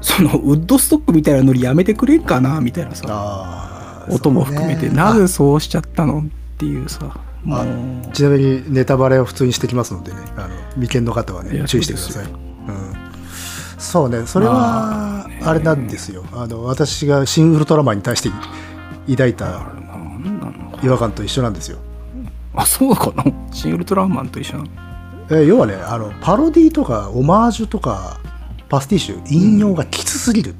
[0.00, 3.04] そのウッドストックみたいなノリやめてくれんかなみたいなさ。
[3.08, 3.63] ああ
[4.10, 6.22] 音も含めて、なぜそうしちゃったのっ
[6.58, 7.16] ていうさ
[8.12, 12.24] ちなみにネタバレを普通にしてきますのでねあの未見の方はいねや注意してください。
[12.24, 12.34] そう
[12.72, 12.94] ん、
[13.78, 16.24] そうねそれまはあれなんですよ。
[16.32, 18.30] あの私が「新ウルトラマン」に対して
[19.10, 19.66] 抱いた
[20.82, 21.78] 違和感と一緒なんですよ。
[22.54, 24.70] あそうかなシン・ウルトラマンと一緒なの？
[25.30, 28.20] え要はねあのパロディとかオマージュとか
[28.68, 30.54] パスティッシュ引用がきつすぎるっ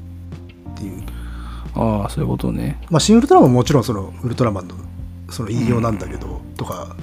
[1.75, 2.79] ああそういうことね。
[2.89, 4.75] まあ、新ウルトラマンももちろんそのウルトラマンの
[5.29, 6.95] その引用なんだけど、とか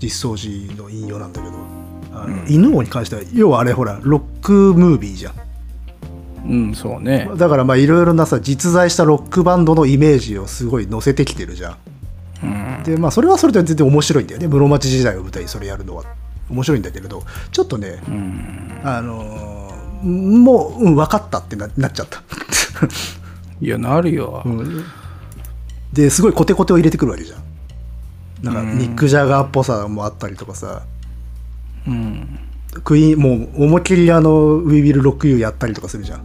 [0.00, 1.54] 実装時の引用なんだけど
[2.12, 5.34] あの、犬王に関しては要はあれほらロックムービーじゃん。
[6.44, 7.30] うんそうね。
[7.36, 11.76] だからまあいろいろなさ実在したロックバンドのイメージをすごい載せてきてるじゃん。
[12.42, 12.46] う
[12.80, 12.82] ん。
[12.82, 14.48] でまあそれはそれで全然面白いんだよね。
[14.48, 16.04] 室町時代を舞台にそれやるのは。
[16.50, 17.22] 面白いんだけれど。
[17.50, 18.80] ちょっとね、うん。
[18.82, 19.72] あのー
[20.02, 22.22] もう、うん、分かったってななっちゃった、
[23.62, 24.84] いやなるよ、うん。
[25.92, 27.42] ですごいコテコテを入れてくるわけじゃん。
[28.42, 30.82] なんかニック・ジャガーっぽさもあったりとかさ。
[31.86, 32.40] うん、
[32.82, 36.24] クイーンもう思いっきりあの「We Will Rock You」やったりとかするじゃん。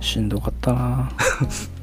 [0.00, 1.10] しんどかったな。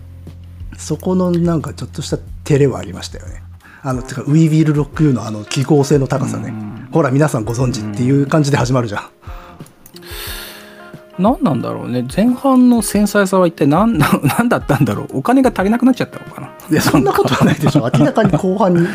[0.77, 3.41] そこのなんかちょっとした照れはありましたよね。
[3.81, 6.53] あのてか「We Will Rock You」のあの記号性の高さね、
[6.91, 9.01] ほら皆さんご存知っていう感じで始まるじゃん。
[11.19, 12.05] 何なんだろうね。
[12.15, 15.19] 前半の繊細さは一体何何だったんだろう。
[15.19, 16.49] お金が足りなくなっちゃったのかな。
[16.69, 17.89] いやそんなことはないでしょ。
[17.93, 18.87] 明らかに後半に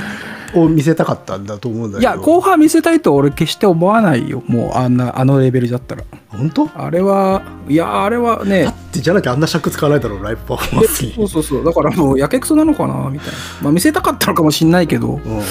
[0.55, 2.13] を見せたかったんだと思うんだけど。
[2.13, 4.43] いや後半見せたいと俺決して思わないよ。
[4.47, 6.05] もうあんなあのレベルだったら。
[6.29, 6.69] 本当？
[6.75, 11.13] あれはいやあれはだねってじゃなきゃあんな尺使わないだろうライブパフォーマンスに。
[11.15, 11.65] そうそうそう。
[11.65, 13.35] だからもうやけくそなのかなみたいな。
[13.63, 15.15] まあ見せたかったのかもしんないけど。
[15.15, 15.39] うん。
[15.39, 15.43] ま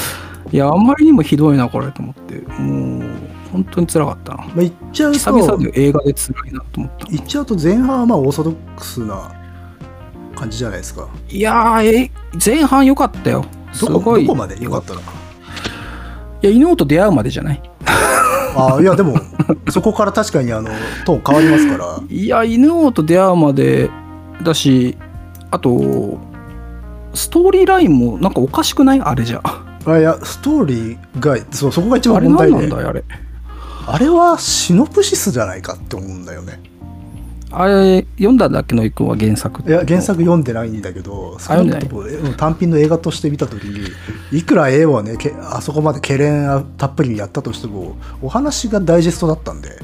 [0.49, 2.35] いやあんまりにもひどいなこれと思って。
[2.59, 3.03] もう
[3.51, 4.43] 本当に辛かったな。
[4.43, 7.05] あ、言っちゃう久々とで映画で辛いなと思った。
[7.07, 9.31] 言っちゃうと前半はまあオーソドックスな
[10.35, 11.07] 感じじゃないですか。
[11.29, 12.11] いやーえ
[12.43, 13.45] 前半良かったよ。
[13.73, 15.01] すごいどこまで良かったの？
[15.01, 15.11] か
[16.41, 17.61] いや犬王と出会うまでじゃない。
[18.55, 19.15] ああいやでも
[19.69, 20.69] そこから確かにあの
[21.05, 21.99] トーン変わりますから。
[22.09, 23.89] いや犬王と出会うまで
[24.43, 24.97] だし
[25.51, 26.17] あと
[27.13, 29.01] ストーリーラインもなんかおかしくない？
[29.01, 29.41] あれじゃ。
[29.43, 32.53] あいやストーリーがそうそこが一あれ番問題で。
[32.53, 33.03] 何なんだよあれ
[33.87, 36.59] あれはシノプシスじゃないかって思うんだよね。
[37.49, 43.87] あれ読んだだけのいくんは原作いや原作読んでないんだけど少なともうん単品の映画として見た時に
[44.37, 49.79] いくら絵をねけあそこまでけれんたっぷりにやったとしてもお話がダイジェストだったんで。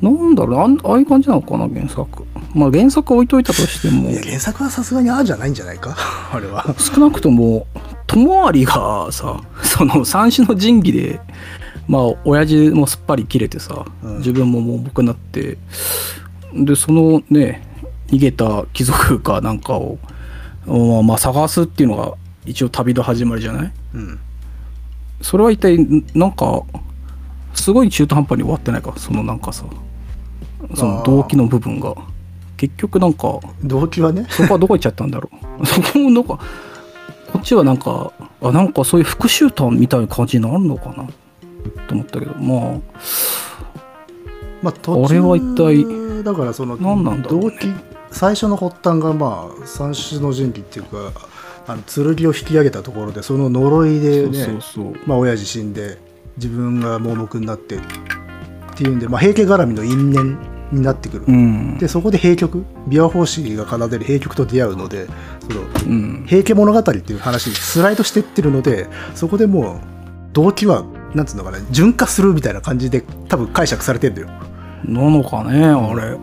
[0.00, 2.24] なんだろうあんああいう感じなのかな原作。
[2.54, 4.08] まあ原作置いといたとしても。
[4.08, 5.94] いや原作はさすがにああじゃないんじゃないか？
[6.32, 6.64] あれは。
[6.78, 7.66] 少なくとも
[8.06, 11.20] 友有がさその三種の神器で
[11.88, 14.18] まあ親父もすっぱり切れてさ、うん。
[14.18, 15.58] 自分ももう僕になって
[16.54, 17.66] でそのね
[18.08, 19.98] 逃げた貴族かなんかを
[20.66, 22.12] まあまあ探すっていうのが
[22.44, 23.72] 一応旅の始まりじゃない？
[23.94, 24.18] うん。
[25.22, 26.62] それは一体んなんか
[27.54, 28.92] すごい中途半端に終わってないか？
[28.96, 29.64] そのなんかさ
[30.74, 31.94] その動機の部分が。
[32.56, 34.26] 結局なんか動機はね。
[34.28, 35.64] そこはどこ行っちゃったんだろう？
[35.66, 36.38] そこもなんか
[37.32, 41.06] こっちはなんかあなんかそういう復讐譚みたいな感じになるのかな？
[41.70, 42.80] と思ったけどまあ
[44.62, 47.40] まあ途あれは一体だからその何なんだね。
[47.40, 47.72] 動機
[48.10, 51.12] 最初の発端がまあ三種の神器っていうか
[51.66, 51.82] あの
[52.14, 54.94] 剣を引き上げたところでその呪いでねそうそうそう。
[55.06, 55.98] まあ親父死んで
[56.36, 57.80] 自分が盲目になってっ
[58.76, 60.38] ていうんで、まあ、平家絡みの因縁
[60.70, 61.78] になってくる、うん。
[61.78, 65.06] でそこで平曲琵琶法師が奏でる平曲と出会うので
[65.40, 66.24] そのうん。
[66.26, 69.80] 平家物語っていう話にスライドしてってるのでそこでもう
[70.32, 74.28] 動機はなんつうのかな純化するみたいな感じで多分解釈されてんだよ。
[74.84, 76.16] なのかねあれ。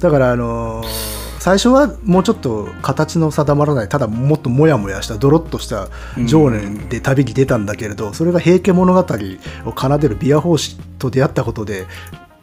[0.00, 5.88] だからあのー最初はもうちょっと形の定まらないただもっとモヤモヤしたドロッとした
[6.24, 11.88] 情念で旅に出たんだけれど、それが平家物語を奏でる琵琶法師と出会ったことで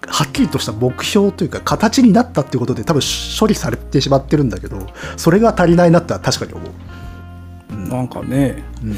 [0.05, 3.01] はっきりとした目標というか形になったっていうことで多分
[3.39, 8.65] 処理されてしまってるんだけどそれが足りないなっては確かに思う、なんかね。
[8.83, 8.97] うん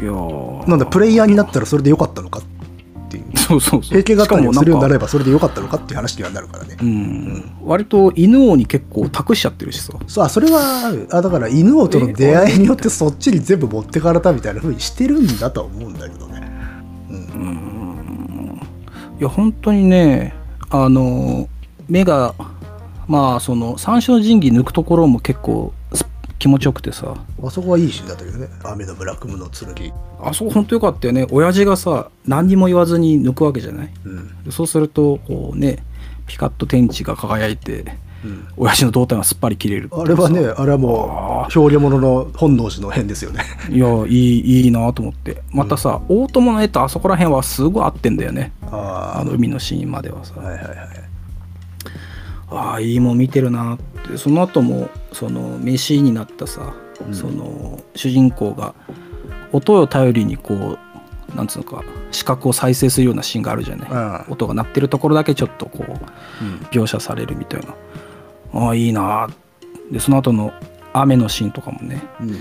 [0.00, 2.42] なんだプレイヤーになったらそれでよかったのかっ
[3.10, 3.36] ていう。
[3.36, 4.02] そうそうそう。
[4.02, 9.92] 平家語りをするようになればばそれでよかったのかっていう話にはなるからね、うん、割と犬王に結構託しちゃってるしさ。
[10.06, 16.48] そうあそれはあだから犬王との出会いによってそっちに全部持ってかれたみたいな風にしてるんだとは思うんだけどね。
[19.18, 20.34] いや本当にね
[20.70, 21.48] あの
[21.88, 22.34] 目が
[23.08, 25.77] まあその三種の神器抜くところも結構す
[26.38, 27.14] 気持ちよくてさ。
[27.42, 28.48] あそこはいいシーンだったけどね。
[28.64, 29.92] 雨の村雲の剣。
[30.20, 31.26] あそこ本当よかったよね。
[31.30, 33.90] 親父がさ何にも言わずに抜くわけじゃない？
[34.04, 34.44] うん。
[34.44, 35.84] でそうするとこうね
[36.26, 38.48] ピカッと天地が輝いてうん。
[38.56, 43.44] 親父の胴体がすっぱり切れるあれはねさあれはもう表現物の本能寺の変ですよね。
[43.70, 45.42] いやいいいいなと思って。
[45.50, 48.52] またさ、大友の絵とあそこら辺はすごい合ってんだよね。
[48.62, 51.07] ああの海のシーンまではさ、あはいはいはい
[52.50, 53.78] ああいいもん見てるなっ
[54.10, 54.16] て。
[54.16, 56.74] その後もその飯になったさ、
[57.06, 57.14] うん。
[57.14, 58.74] その主人公が
[59.52, 60.78] 音を頼りにこう
[61.36, 63.94] なんつうのか視覚を再生するようなシーンがあるじゃない、う
[64.30, 64.32] ん。
[64.32, 66.56] 音が鳴ってるところだけちょっとこううん。
[66.70, 67.74] 描写されるみたいな。
[68.54, 69.28] ああいいな
[69.90, 70.52] でその後の
[70.94, 72.02] 雨のシーンとかもね。
[72.20, 72.34] うん。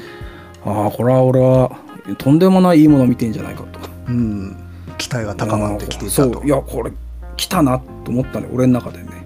[0.65, 1.77] ああこれは俺は
[2.17, 3.79] とんでもないいいもの見てんじゃないかと。
[4.07, 4.55] うん。
[4.97, 6.33] 期待が高まってきていたと。
[6.33, 6.45] そう。
[6.45, 6.93] いやこれ
[7.35, 9.05] 来たなと思ったね俺の中でね。
[9.11, 9.16] うん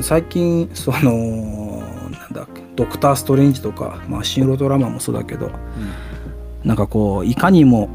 [0.00, 5.50] 最近そのなんだっけドクター・ストレンジとか、まあ、シン・ウルトラマンもそうだけど
[6.64, 7.90] なんかこういかにも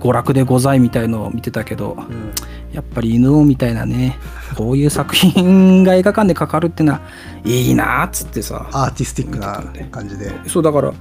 [0.00, 2.32] 娯楽でございみたいのを見てたけどうん。
[2.72, 4.18] やっぱり犬王みたいなね
[4.56, 7.00] こういう作品が映画館でかかるってのは
[7.44, 8.68] いいなっつってさ。
[8.72, 10.30] アーティスティックな感じで。
[10.48, 10.92] そうだから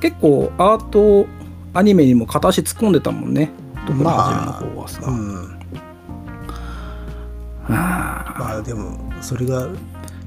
[0.00, 1.26] 結構アート
[1.72, 3.50] アニメにも片足突っ込んでたもんね。
[3.86, 5.58] 特に初めの方はさ、うん。
[7.68, 9.68] あまあでもそれが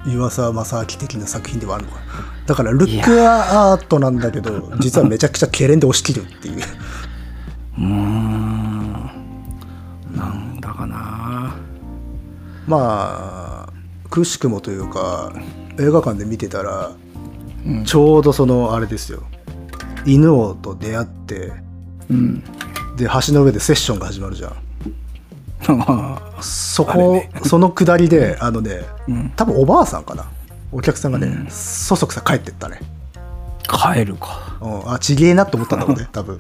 [0.06, 1.98] 湯浅正明的な作品ではあるのか。
[2.00, 2.04] な
[2.48, 6.56] だからルックはアートなんだけど実はめちゃくちゃケレンで押し切るっていう。
[7.78, 8.92] うーん。
[10.16, 11.54] なんだかな。
[12.66, 13.74] まあ
[14.10, 15.34] くしくもというか
[15.78, 16.96] 映画館で見てたら、
[17.66, 17.86] うん。
[17.86, 19.24] ちょうどそのあれですよ。
[20.06, 21.52] 犬王と出会って
[22.10, 22.44] うん。
[22.96, 24.52] で橋の上でセッションが始まるじゃん。
[24.52, 24.56] あ
[26.41, 27.30] そこ、ね。
[27.43, 29.30] その下りであのねうん。
[29.36, 30.25] 多分おばあさんかな。
[30.71, 31.47] お客さんがね、うん。
[31.49, 32.82] そそくさ帰ってったね、
[33.67, 34.58] 帰るか。
[34.62, 36.39] うん、あちげえなと思ったんだろうね多分。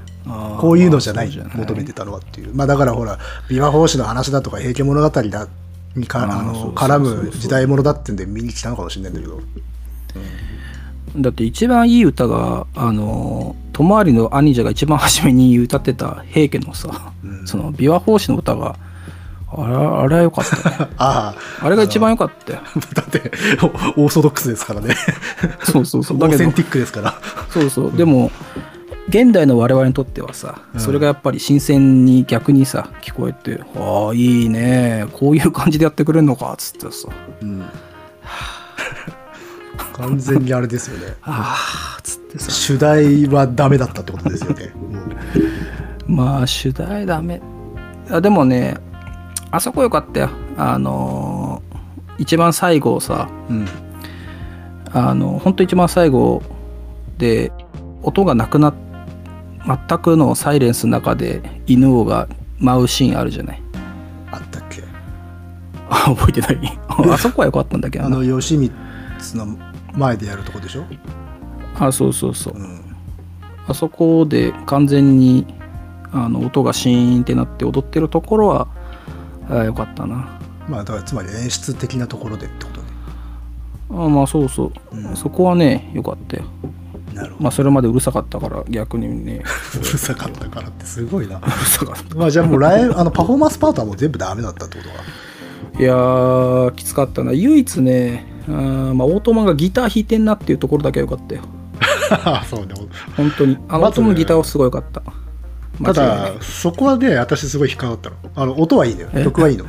[0.59, 2.53] こういうのじゃないそう求めてたのはっていう。
[2.53, 3.17] まあだからほら
[3.49, 5.47] 琵琶法師の話だとか平家物語だ
[5.95, 9.39] にかあの絡む時代物だってんで見に来たのかもしれないんだけど。
[11.17, 17.47] だって一番いい歌があの友有の兄者が一番初めに歌ってた平家のさ、うん。
[17.47, 18.77] その琵琶法師の歌が
[19.49, 20.89] あれあれはよかったね。
[20.97, 21.69] ああ。
[21.69, 22.59] れが一番良かったよ。
[22.63, 23.31] あ だって
[23.95, 24.95] オーソドックスですからね。
[25.63, 26.17] そうそうそう。
[26.17, 27.13] オだけどーセンティックですから。
[27.49, 27.91] そうそう。
[27.95, 28.31] でも
[29.07, 30.79] 現代の我々にとってはさうん。
[30.81, 35.05] それがやっぱり新鮮に逆にさ聞こえて「ああいいね。
[35.13, 37.07] こういう感じでやってくれるのか」っつってさ。
[37.41, 37.65] うん。
[39.93, 41.55] 完全にあれですよね「あ
[41.95, 42.51] あ」っつってさ。
[42.51, 44.73] 主題はダメだったってことですよね、
[46.05, 47.41] まあ主題ダメ。
[48.09, 48.75] あでもね
[49.51, 50.29] あそこよかったよ。
[50.57, 51.77] あのー
[52.19, 53.67] 一番最後さうん。
[54.91, 56.41] あの本当一番最後
[57.19, 57.51] で
[58.01, 58.73] 音がなくなっ
[59.87, 63.61] 全くのサイレンスの中で犬王が舞うシーンあるじゃない。
[64.31, 64.81] あったっけ？
[65.89, 66.79] あ 覚えてない？
[67.11, 68.15] あそこは良かったんだけどな。
[68.15, 68.71] あの義満
[69.35, 69.57] の
[69.93, 70.85] 前でやるとこでしょ、
[71.79, 72.53] あそうそうそう。
[72.55, 72.79] うん、
[73.67, 75.45] あそこで完全に
[76.11, 78.67] あの音がシーンってなって踊ってるところは
[79.49, 80.39] あ良かったな。
[80.67, 82.87] まあだからつまり演出的なところでってことね。
[83.89, 85.15] あまあそうそう、うん。
[85.15, 86.43] そこはね良かったよ。
[87.13, 89.41] なるほど、まあそれまでうるさかったから逆にね。
[89.75, 91.37] うるさかったからってすごいな。
[91.39, 92.15] うるさかった。
[92.15, 94.95] まあじゃあもうライブ あのパフォーマンスパートはもう全部ダメだったってことか
[95.79, 97.31] いやーきつかったな。
[97.31, 101.41] 唯一ねあーまあオートマがギター弾いてんなっていうところだけは良かったよ。
[102.49, 102.73] そうね。
[103.15, 103.57] 本当に。
[103.67, 105.01] あの音のギターはすごい良かった
[105.83, 108.15] ただそこはね私すごい引っかかったの。
[108.35, 109.09] あの音はいいのよ。
[109.13, 109.23] え？
[109.23, 109.65] 曲はいいの。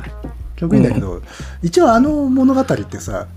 [0.55, 1.21] 曲いいんだけど、
[1.61, 3.27] 一応あの物語ってさ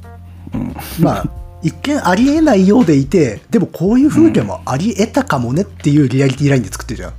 [0.54, 0.74] うん。
[1.00, 1.24] まあ
[1.62, 7.12] 一見ありえないようでいてでもこういう風景もありえたかもねっていうリアリティラインで作ってるじゃん。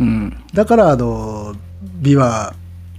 [0.00, 0.44] うん。
[0.52, 1.54] だからあの
[2.00, 2.54] 琵琶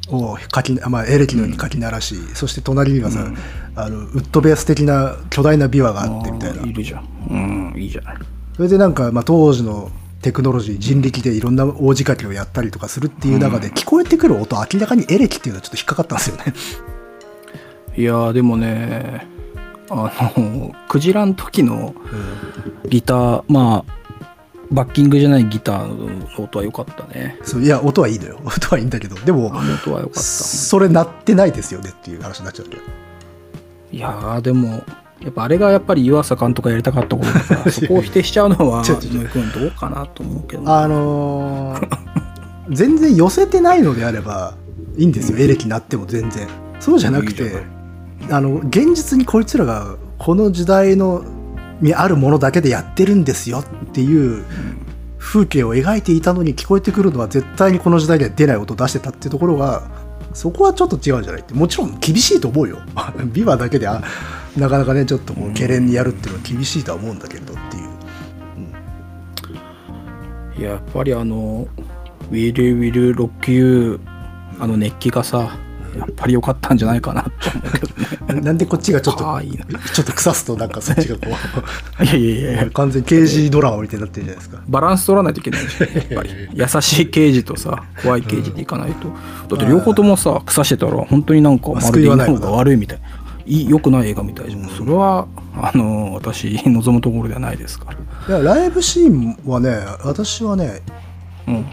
[0.09, 3.37] を書き、まあ、エレキのように書き鳴らし、そして隣にはさ、うん。
[3.75, 6.63] あのウッドベース的な巨大な琵琶があってみたいな。
[6.65, 7.07] いるじゃん。
[7.29, 8.17] うんいいじゃない。
[8.55, 9.91] それでなんか、まあ、当時の
[10.27, 16.53] テクノロジー人力でいろんな大仕掛けをやったりとかするっていう中で、聞こえてくる音明らかにエレキっていうのはちょっと引っかかったんですよね。
[17.95, 19.25] いやーでもね
[19.89, 21.95] あのクジラの時の
[22.89, 23.93] ギターまあ
[24.69, 27.39] バッキングじゃないギターの音は良かったね。
[27.43, 28.37] そういや音はいいのよ。
[28.43, 29.15] 音はいいんだけど。
[29.15, 30.19] でも音は良かった。
[30.19, 32.81] それ鳴ってないですよねっていう話になっちゃうけど
[33.93, 34.83] いやーでも
[35.21, 40.63] やっぱあれがやっぱり湯浅監督がやりたかったことだからそこを否定しちゃうのは 君どうかなと思うけど。
[40.65, 42.17] あのー
[42.69, 44.56] 全然寄せてないのであれば
[44.97, 45.38] いいんですよ。
[45.38, 46.47] エレキ鳴っても全然。
[46.80, 47.63] そうじゃなくて
[48.30, 51.23] あの現実にこいつらがこの時代の
[51.82, 54.43] にあるものだけでやってるんですよっていう
[55.17, 59.84] 風景を描いていたのに聞こえてくるのは絶対にこの時代には出ない音を出してたっていうところが
[60.34, 61.53] そこはちょっと違うんじゃないって。
[61.53, 62.80] もちろん厳しいと思うよ。
[63.34, 64.03] ビバだけであ
[64.57, 67.87] なかなかねちょっとこう懸念にやるっていうのは厳しいとは思うんだけれどっていう。
[70.59, 71.67] いややっぱりあの
[72.31, 73.99] 「Will You Will Rock You」
[74.59, 75.55] あの熱気がさ
[75.95, 77.87] やっぱり良かったんじゃないかなと思うけど
[78.35, 78.41] ね。
[78.41, 79.23] なんでこっちがちょっと
[79.93, 81.21] ちょっと腐すとなんかそっちがこ
[82.01, 84.63] ういやいやいや完全に刑事ドラマみたいになってるじゃないですか。
[84.67, 89.07] バランス取らないといけないじゃんやっぱり優しい刑事とさ怖い刑事でいかないと、
[89.55, 93.01] だって両方ともさ腐してたら本当になんかまるでいな方が悪いみたいい
[93.47, 97.95] い良くない映画みたいじゃん、それはあの私望むところではないですか
[98.27, 98.39] ら。
[98.39, 99.69] いやライブシーンはね
[100.03, 100.81] 私はね
[101.47, 101.65] うん。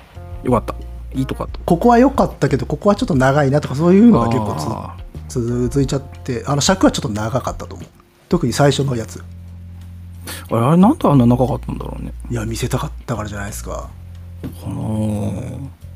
[0.44, 0.74] よかった。
[1.14, 1.58] いいとこあった。
[1.64, 4.90] ここは良かったけどここはちょっと長いなとかそういうのが結構
[5.29, 7.88] 続いちゃってあの尺はちょっと長かったと思う。
[8.29, 9.18] 特に最初のやつ。
[9.18, 12.12] ーあれあれなんであんな長かったんだろうね。
[12.31, 13.88] いや見せたかったからじゃないですか。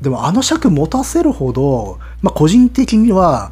[0.01, 3.51] でもあの尺持たせるほど、まあ、個人的には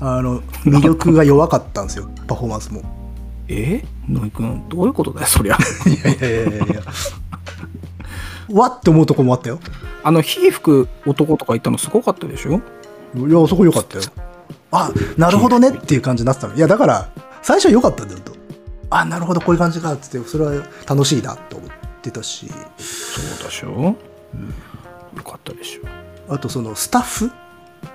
[0.00, 2.82] あの魅力が弱かったんですよパフォーマンスも。
[3.48, 3.84] え？
[4.08, 5.56] 野井君どういうことだよそりゃ。
[5.86, 6.82] いやいやいやいやいや。
[8.50, 9.58] わって思うとこもあったよ。
[10.04, 12.60] あの火吹く男とか言ったのすごかったでしょ？
[13.16, 14.04] いやそこ良かったよ。
[14.70, 16.54] あなるほどねっていう感じになってたの。
[16.54, 17.10] いやだから
[17.42, 18.32] 最初は良かったんだよと。
[18.90, 21.70] あなるほどこういう感じかっつってそれは楽しいなと思っ
[22.02, 22.48] てたし。
[22.78, 23.96] そうでしょ、
[25.16, 25.82] よかったでしょ。
[26.32, 27.30] あとそのスタッフ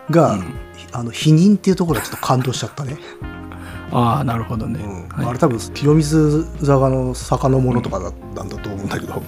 [0.10, 0.54] が、うん。
[0.94, 2.98] あの否認っていうところでちょっと感動しちゃったね、
[3.92, 5.08] ああなるほどね、うん。
[5.08, 5.28] はい。
[5.28, 9.22] あれ多分清水坂の坂のものとかだったんだと思うんだけど、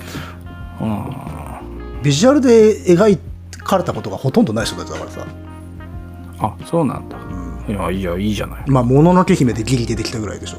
[0.82, 1.62] あ
[2.04, 3.18] ビジュアルで描
[3.60, 7.18] かれたことがほとんどない人たちだからさ、ーあそうなんだ。
[7.18, 7.74] うん。
[7.74, 8.64] いやいやいいじゃない。
[8.68, 10.58] まあ、もののけ姫でギリ出てきたぐらいでしょ。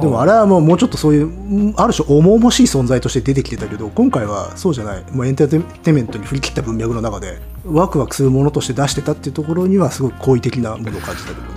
[0.00, 5.48] でもあれはもうもうちょっとそういう、うんある種重々しい存在として出てきてたけど、今回はそうじゃない、もうエンター
[5.82, 11.48] テインメントに振り切った文脈の中で、ワクワクするものとして出してたっていうところには、すごく好意的なものを感じたけどね。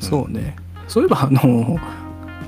[0.00, 0.56] そうね。
[0.88, 1.78] そういえばあの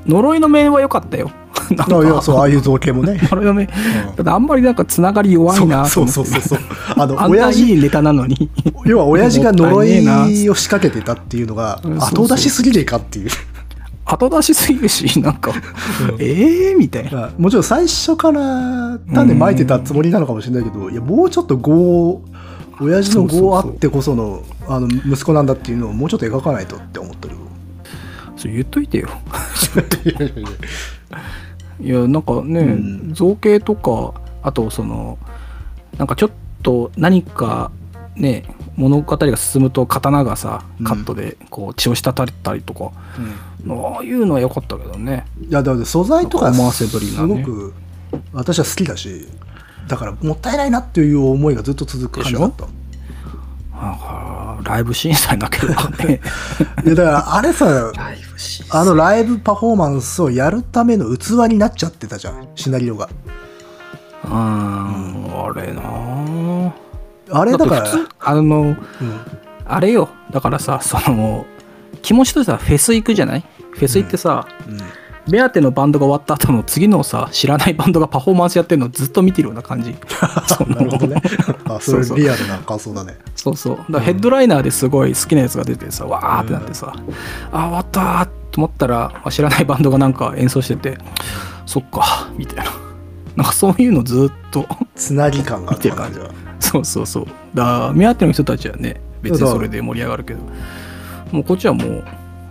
[0.06, 1.30] 呪いの面は良かったよ。
[1.78, 3.18] あそう、ああいう造形もね。
[3.30, 3.68] 呪いの面。
[4.16, 4.24] うん。
[4.24, 6.14] だあんまりなんかつながり弱いなとそう思って。
[6.14, 6.58] そうそうそう。
[6.96, 8.48] あの、親父、いいネタなのに。
[8.84, 13.30] 要は親父が呪いを仕掛けてたっていうのが後出しすぎねえかっていう。
[14.06, 15.52] 後出しすぎるしなんか
[16.18, 17.10] ええー、みたいな。
[17.10, 22.22] まあもちろん最初から種まいてたつもりなのかもしれないけど、いやもうちょっと業
[22.80, 27.36] 親父の業あってこそのあの息子なんだっていうのをもうちょっと描かないとって思ってる
[28.36, 29.08] それ言っといてよ。
[31.80, 33.12] いやなんかね、うん。
[33.12, 35.18] 造形とかあとその
[35.98, 36.30] なんかちょっ
[36.62, 37.70] と何か
[38.14, 38.44] ね
[38.76, 42.92] 物語が進むと刀がさカットでこう血を滴ったりとか、
[43.68, 45.26] ああいうのは良かったけどね。
[45.48, 47.42] いやだから素材とか思わせぶりすなね。
[47.42, 47.74] ごく
[48.32, 49.26] 私は好きだし
[49.88, 52.66] だからもったいないなっていう思いがずっと続く感じだった。
[53.76, 56.20] なんかライブ審査になければね。
[56.84, 57.92] いやだからあれさ
[58.70, 63.08] あのライブパフォーマンスをやるための器になっちゃってたじゃんシナリオが。
[64.24, 66.74] うーんあれな
[67.30, 68.76] ああれだから普通あのうん。
[69.64, 70.08] あれよ。
[70.30, 71.44] だからさその
[72.02, 73.44] 気持ちとしてはフェス行くじゃない？
[73.72, 74.78] フェス行ってさ、うん。
[75.28, 79.90] 目当てのバンドが終わった後の次のさ知らないバンドがパフォーマンスやってるのをずっと見てるような感じ。
[80.68, 81.20] なるほどね。
[81.68, 83.18] あそうそうリアルな感想だね。
[83.34, 83.92] そうそう。
[83.92, 86.92] だヘッドライナーですごい好きなやつが出てさわーってなってさ、
[87.52, 90.96] あ終わったーと思ったら、まあ知らないバンドがなんか演奏してて
[91.66, 92.70] そっかみたいな。
[93.34, 94.64] なんかそういうのずっと
[94.94, 97.26] つなぎ感があった感じは そうそうそう。
[97.54, 100.40] だ目当ての人たちはね別にそれで盛り上がるけど。
[101.32, 101.84] もうこっちはも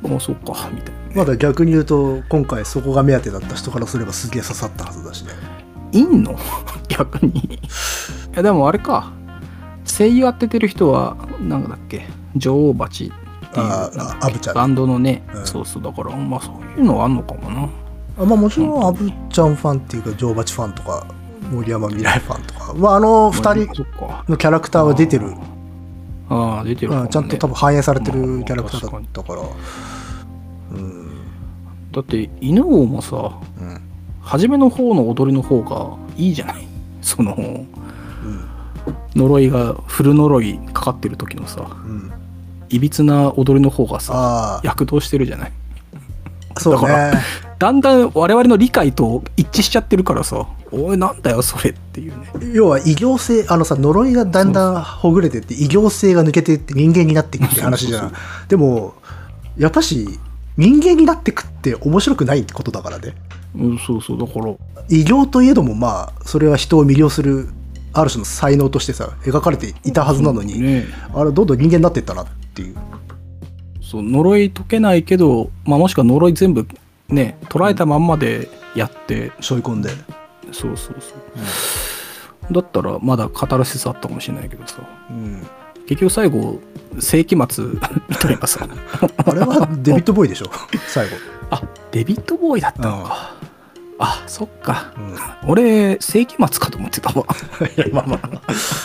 [0.04, 1.16] うもうそっかみたいな。
[1.16, 5.32] まだ逆に言うと今回そこが目当てだった人からすればすげえ刺さったはずだしね。
[5.94, 6.36] いんの？
[6.90, 7.40] 逆に。
[7.40, 7.60] い
[8.36, 9.12] やでもあれか。
[9.86, 12.06] 声優当ててる人はなんだっけ？
[12.36, 13.08] 女王蜂っ
[13.54, 15.46] ていうバンドのね、うん。
[15.46, 17.70] そうそうだからまあそういうのはあんのかもな。
[18.18, 21.08] あまあもちろんアブちゃんファンっていうか女王蜂ファンとか
[21.56, 22.74] 森山未来ファンとか。
[22.76, 23.84] まああの2人
[24.32, 25.34] のキャラクターは出てる。
[26.30, 26.98] ああ出てるね。
[26.98, 29.42] うんちゃんと多分反映されてるまあキャラクターだったから。
[30.72, 31.08] うん。
[31.92, 33.16] だって犬王もさ
[33.60, 33.82] うん。
[34.22, 36.68] 初めの方の踊りの方がいいじゃない？
[37.02, 37.66] そのうん。
[39.16, 42.12] 呪いがフル呪いかかってる時のさうん。
[42.70, 44.14] いびつな踊りの方がさ
[44.58, 45.52] あ躍動してるじゃない？
[46.56, 47.22] あそうだからね
[47.60, 50.46] だんだん我々の理解と一致しちゃってるからさ
[50.76, 52.28] おいなんだよそれっていうね。
[52.54, 58.14] 要は異形性あのさ呪いがだんだんほぐれてって異形性が抜けてって人間になっていくって話じゃん
[58.48, 58.96] でも
[59.58, 60.08] やっぱし
[60.58, 63.14] 人間になってくって面白くないってことだからね
[63.56, 64.54] うんそうそうだから
[64.90, 67.50] 異形といえどもまあそれは人を魅了する
[67.94, 72.76] ある種の才能としてさ描かれていたはずなのに、ねあれどんどん人間になっていったなっていう
[73.82, 76.68] そう呪い解けないけど、まあ、もしくは呪い全部
[77.08, 79.90] ね捉えたまんまでやって、背負い込んで
[80.60, 81.14] そうそうそ
[82.50, 84.78] う、だったらまだカタルシスあったかもしれないけどさ。
[85.10, 85.46] うん。
[85.88, 86.60] 結局最後
[87.00, 87.80] 世紀末み
[88.16, 88.68] たいなさ。
[89.26, 90.46] あれはデビッド・ボーイでしょ？
[90.88, 91.16] 最後、
[91.52, 93.36] あデビッド・ボーイだったのか、
[94.00, 94.94] あそっか。
[95.44, 97.26] うん、俺世紀末かと思ってたわ。
[97.78, 98.20] いやまあま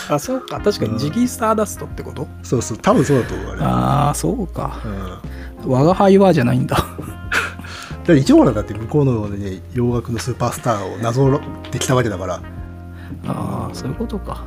[0.09, 0.15] あ。
[0.15, 0.61] あそうか。
[0.61, 2.79] 確かにジギー・スターダストってこと、そうそう。
[2.79, 3.63] 多分そうだと思うあれ。
[3.63, 4.81] ああそうか。
[5.65, 5.73] うん。
[5.73, 6.77] 我が輩はじゃないんだ
[8.15, 12.43] だ一応ほらだって向こうの、ね、洋楽のスーパースターをなぞってきたわけだから。
[13.27, 14.45] ああそういうことか。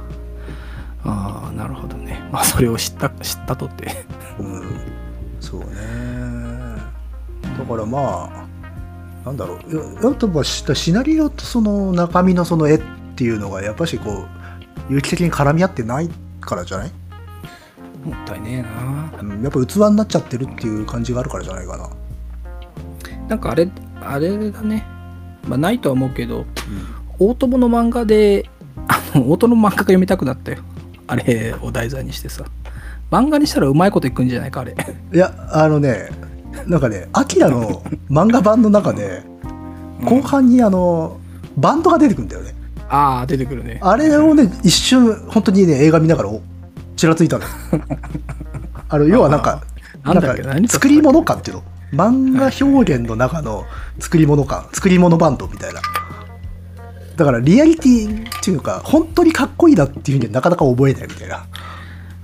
[1.04, 2.22] ああなるほどね。
[2.32, 4.06] まあそれを知った知ったとって。
[4.40, 4.64] うん。
[5.40, 5.66] そうね。
[7.58, 8.46] だからまあ
[9.26, 9.76] なんだろう。
[9.76, 12.82] ややっぱしシナリオとその中身のその絵っ
[13.16, 14.12] ていうのがやっぱしこ
[14.90, 16.10] う有機的に絡み合ってない
[16.42, 16.92] からじゃない、
[18.04, 19.22] もったいねえな。
[19.22, 21.90] うん、やっぱ器になっちゃってるっていう感じがあるからじゃないかな、
[23.34, 23.68] なんかあれ
[24.00, 24.86] あれだね。
[25.48, 26.46] まあないとは思うけど
[27.18, 28.48] 大友の漫画で
[28.88, 30.60] あの大友の漫画が読みたくなったよ。
[31.08, 32.46] あれを題材にしてさ。
[33.10, 34.76] 漫画にしたらうまいこといくんじゃないかあれ。
[35.12, 36.12] いやあのね
[36.68, 39.24] なんかねアキラの漫画版の中で
[40.06, 41.20] 後半にあの
[41.58, 42.54] バンドが出てくるんだよね。
[42.88, 43.80] ああ出てくるね。
[43.82, 46.40] あれをね一瞬本当にね映画見ながらお
[46.96, 47.46] ちらついたの
[48.90, 49.64] あの要はなんか
[50.04, 51.64] なんだっけ何作り物感っていうの
[51.94, 53.66] 漫画表現の中の
[54.00, 55.82] 作り物感作り物バンドみたいな。
[57.16, 61.36] だからリアリティっていうか本当にかっこいいなっていうふうにはなかなか覚えないみたいな。
[61.38, 61.48] あ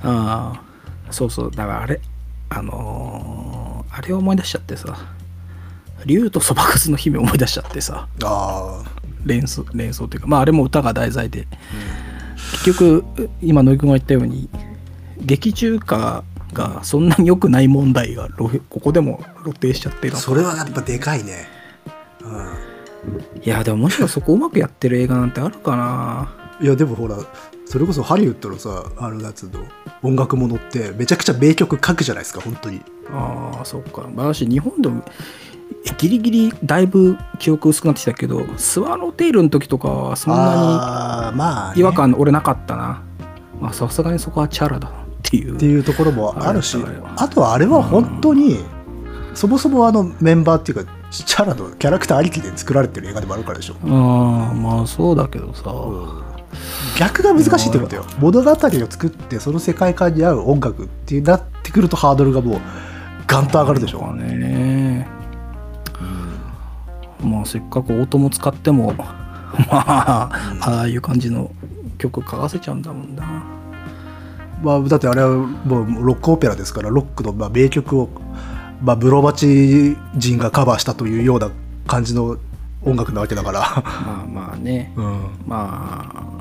[0.01, 0.61] あ
[1.11, 1.51] そうそう。
[1.51, 2.01] だからあれ
[2.49, 4.97] あのーあれを思い出しちゃってさ
[6.05, 8.84] 竜とそばかすの姫思い出しちゃってさあ
[9.26, 11.47] 連想連想というかまああれも歌が題材で、
[12.63, 13.03] 結局
[13.41, 14.47] 今野井君が言ったように
[15.20, 20.15] 劇中歌がそんなに良くない問題が露ここでも露呈しちゃってる。
[20.15, 21.47] それはやっぱでかいね。
[22.21, 23.41] うん。
[23.41, 26.35] いやでももしろそこうまくやってる映画なんてあるかな。
[26.61, 27.17] いやでもほら
[27.65, 29.61] それこそハリウッドのさあのやつの
[30.03, 32.81] 音楽ものってめちゃくちゃ名曲書くじゃないですか本当に。
[33.11, 34.09] ああそっか。
[34.15, 35.03] 私日本でも
[35.97, 43.03] ギリギリだいぶ記憶薄くなってきたけどスワローテイルの時とかはそんなあーまあ、ね、に違和感俺なかったな。
[43.61, 45.55] まあさすがにそこはチャラだなっていう。
[45.55, 46.78] っていうところもあるし
[47.17, 48.59] あとはあれは本当に
[49.34, 53.76] そもそもあのメンバーっていうかチャラのキャラクターありきで作られてる映画でもあるからでしょ。
[53.84, 55.74] ああまあそうだけどさ、
[56.99, 58.05] 逆が難しいってことよ。
[58.20, 62.59] 物語を作ってその世界観に合う音楽ってなってくるとハードルがもう
[63.28, 64.01] ガンと上がるでしょ。
[64.01, 65.07] まあね。
[67.24, 69.05] まあせっかくオートも使っても ま
[69.72, 70.30] あ
[70.61, 71.51] ああいう感じの
[71.97, 73.59] 曲書かせちゃうんだもんな
[74.62, 78.10] まあ、だってあれはもうロックオペラですからロックのまあ名曲を、
[78.82, 81.51] まあ、ブロバチ人がカバーしたというような
[81.88, 82.38] 感じの
[82.84, 84.93] 音楽なわけだから、まあまあね。
[84.95, 86.39] うん、まあ。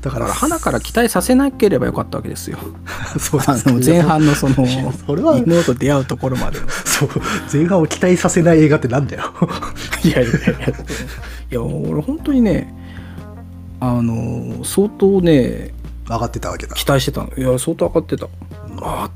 [0.00, 2.58] だからら花から期待させなければよかったわけですよ。
[2.86, 4.54] あ そうですかの前半のその
[4.92, 7.08] それは妹と出会うところまでのそう
[7.50, 9.32] 前半を期待させない映画ってなんだよ。
[10.04, 10.68] いやいやいや。
[10.68, 12.74] いや俺本当にね
[13.80, 15.72] あの相当ね
[16.08, 16.74] 上がってたわけだ。
[16.74, 17.32] 期待してたの。
[17.36, 18.28] いや相当上がってた、
[18.82, 19.10] あ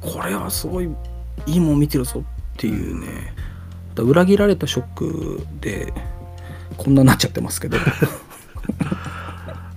[0.00, 0.88] これはすごい
[1.46, 3.34] いいもん見てるぞっていうね。
[3.94, 5.92] だ裏切られたショックで
[6.76, 7.78] こんなになっちゃってますけど。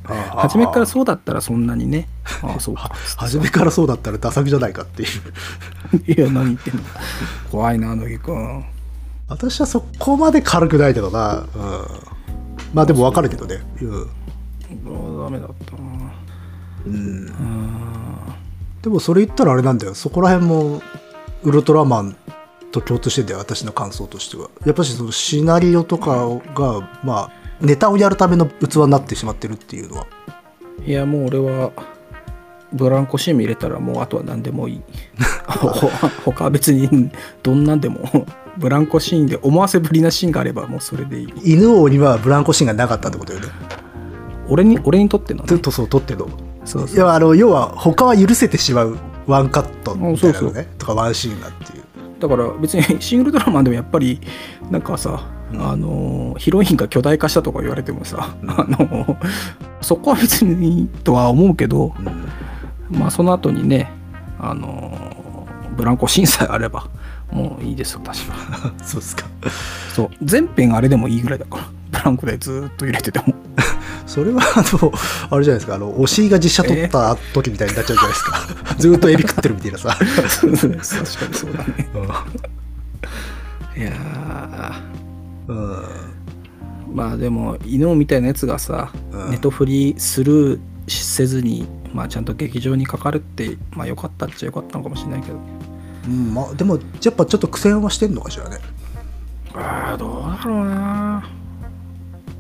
[0.08, 2.08] 初めからそうだったらそんなにね。
[2.42, 2.92] ああそうか。
[3.18, 5.10] 初めからそうだったらダ作じゃないかっていう。
[6.14, 6.84] いや何言ってんの。
[7.52, 8.66] 怖いな乃木くん。
[9.30, 11.48] 私はそこまで軽くないけどな、うん、
[12.74, 14.10] まあでも分かるけどね、うん、
[15.24, 15.80] あダメだったな
[18.82, 19.96] でもそれ言ったらあれなんだよ。
[19.96, 20.82] そこら辺も
[21.44, 22.16] ウルトラマン
[22.72, 24.50] と共通してんだよ私の感想としては。
[24.66, 27.32] やっぱしそのシナリオとかがまあ
[27.62, 30.08] ネタをやるための器になってしまってるっていうのは。
[30.86, 31.72] いやもう俺は
[32.72, 34.82] ブランコシーン入れたらもうあとは何でもいい。
[35.48, 35.70] ほ
[36.26, 37.10] 他は別に
[37.42, 38.28] どんなんでも
[38.58, 41.54] ブランコシーンで思わせぶりなシーンがあればもうそれでいい。
[41.54, 43.48] 犬王にはブランコシーンがなかったってことよね。
[44.50, 45.48] 俺に俺にとってのね。
[45.48, 46.28] ずっとそう撮ってんの
[46.68, 46.96] そうそう。
[46.96, 50.52] いやあの要は他は許せてしまうワンカットみたいなのね。
[50.52, 51.84] そうそうとかワンシーンがっていう。
[52.20, 54.20] だから別にシングルドラマンでもやっぱり
[54.70, 59.18] なんかさ、あのヒロインが巨大化したとか言われてもさ、あの
[59.82, 61.94] そこは別にとは思うけど、
[62.90, 63.92] まあその後にね
[64.40, 66.90] あのブランコ審査あれば
[67.32, 68.36] もういいです私は。
[68.84, 69.26] そうですか。
[69.94, 70.10] そう。
[70.24, 71.64] 全編あれでもいいぐらいだから
[72.08, 73.34] ブランコでずっと入れてても。
[74.08, 74.94] それはあの
[75.32, 75.76] あれじゃないですか。
[75.76, 78.76] あのお尻が実写撮った時みたいになっちゃうじゃないですか。
[78.78, 81.90] ずっとエビ食ってるみたいなさ、確かにそうだね。
[83.76, 85.54] ういやー。
[85.54, 86.96] んうん。
[86.96, 89.32] まあでも犬みたいなやつがさ、うん。
[89.32, 95.40] ネトフリスルーせずに、まあ、ちゃんと劇場にかかるってまあよかったっちゃよかったのかもしれないけど。
[96.08, 98.58] うんまあ、でもやっぱちょっと苦戦はしてんのかしらね。
[99.54, 101.30] ああどうだろうな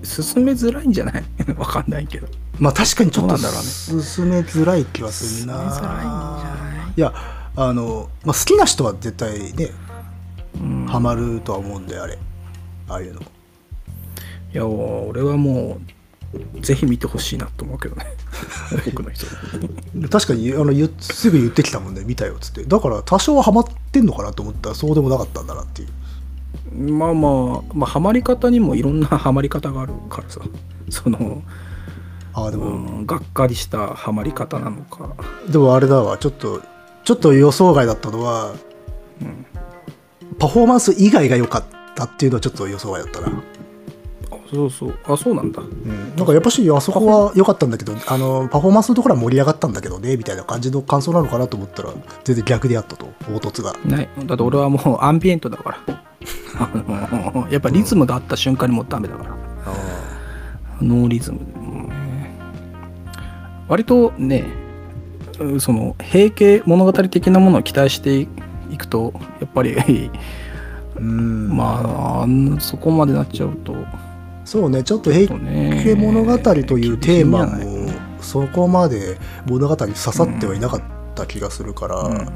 [0.07, 1.23] 進めづらいんじゃない？
[1.57, 2.27] わかんないけど。
[2.59, 3.43] まあ確かにちょっとね。
[3.43, 5.53] 進めづらい気はするな。
[5.55, 6.93] 進めづらいんじゃない？
[6.97, 7.13] いや
[7.55, 9.71] あの、まあ、好きな人は絶対ね
[10.59, 10.85] うん。
[10.87, 12.17] ハマるとは思うんであれ。
[12.89, 13.21] ああいうの。
[13.21, 13.25] い
[14.53, 15.79] や俺はも
[16.55, 18.05] うぜひ見てほしいなと思うけどね。
[18.85, 19.25] 多くの人。
[19.93, 22.03] に確かにあのすぐ言ってきたもんね。
[22.05, 22.63] 見たよっつって。
[22.63, 25.89] だから多少はハマってんのかなと思ったらそうでもなかったんだなっていう
[26.71, 30.41] まあまあまあハマり方にもいろんなハマり方があるからさ。
[30.89, 31.41] その
[32.33, 35.15] ああでも、うんがっかりしたハマり方なのか。
[35.49, 36.17] でもあれだわ。
[36.17, 36.61] ちょっと
[37.03, 38.53] ちょっと予想外だったのは、
[40.37, 41.63] パフォーマンス以外が良かっ
[41.95, 44.99] たっていうのはちょっと予想外だったな、あそうそう。
[45.05, 45.61] あそうなんだ。
[45.61, 51.93] うん、なんかやっぱしあそこは良かったんだけどあのパフォーマンスのところは盛り上がったんだけどねみたいな感じの感想なのかなと思ったら
[52.23, 53.07] 全然逆であったと。
[53.25, 53.73] 凹凸が。
[53.85, 54.09] ない。
[54.25, 56.06] だって俺はもうアンビエントだから
[57.49, 59.37] やっぱリズムがあった瞬間にもうダメだから。
[60.81, 61.91] ノーリズム、うん
[63.67, 64.45] 割とね
[65.39, 68.27] うその平家物語的なものを期待して
[68.71, 69.75] いくとやっぱり
[70.95, 71.49] うん。
[71.55, 71.81] ま
[72.23, 72.27] あ
[72.59, 73.75] そこまでなっちゃうと。
[74.45, 77.89] そうねちょっと平ね家物語というテーマも
[78.21, 82.27] そこまで物語に刺さってはいなかった気がするから、うん。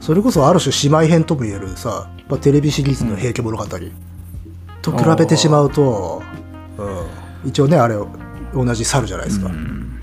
[0.00, 3.64] それこそある種姉妹編とも言えるさ、まあ、テレビシリーズの「平家物語」
[4.82, 6.22] と比べてしまうと、
[6.78, 7.96] うん、一応ねあれ
[8.54, 9.48] 同じ猿じゃないですか。
[9.48, 10.00] うん。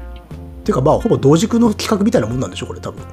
[0.64, 3.04] ていうかまあほぼ同軸の企画みたいなもんなんでしょこれ多分。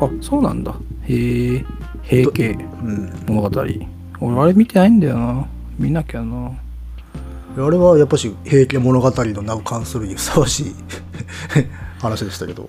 [0.00, 0.74] あそうなんだ。
[1.02, 1.64] へえ
[2.02, 3.50] 平家うん、物語。
[4.20, 5.46] 俺あれ見てないんだよな。
[5.78, 6.52] 見なきゃな。
[7.56, 10.74] あれはやっぱし「平家物語」の名を冠するにふさわしい
[12.00, 12.68] 話でしたけど。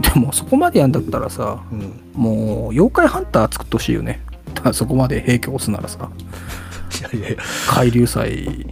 [0.00, 1.80] でもそこまでやんだったらさうん。
[1.80, 4.20] うんもう妖怪ハンター作ってほしいよね。
[4.74, 6.10] そこまで平家押すならさ。
[7.14, 7.36] いやいや
[7.68, 8.66] 海流祭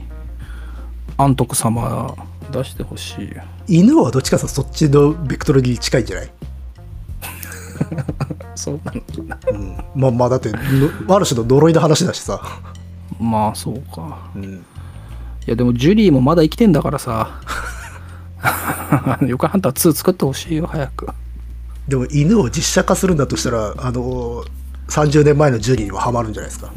[1.17, 2.15] 安徳様
[2.51, 3.43] 出してほしいよ。
[3.69, 6.31] 犬はどっちかさそっちのベクトルに近いんじゃない？
[8.55, 9.39] そうなのかな。
[9.53, 9.77] うん。
[9.95, 12.41] まあまあだってのある種の呪いの話だしさ、
[13.21, 14.19] まあそうか。
[14.35, 14.59] うん、い
[15.47, 17.41] やでもジュリーもまだ生きてんだからさ
[19.22, 21.09] 妖怪ハンター2作ってほしいよ早く。
[21.89, 24.45] でも犬を実写化するんだとしたらあの
[24.89, 26.70] 30年前のジュリーにはハマるんじゃないですか。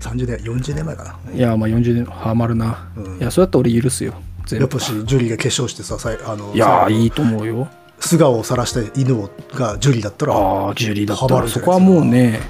[0.00, 1.32] 30年40年前かな。
[1.32, 3.18] いやまあ40年ハマるな、うん。
[3.18, 4.14] いやそうやったら俺許すよ。
[4.50, 7.68] やっぱしジュリーが化粧してささいあのいやさいいと思うよ。
[8.00, 11.48] 素顔を晒した犬をがジュリーだったらああジュリーだったら。
[11.48, 12.40] そこはもうね、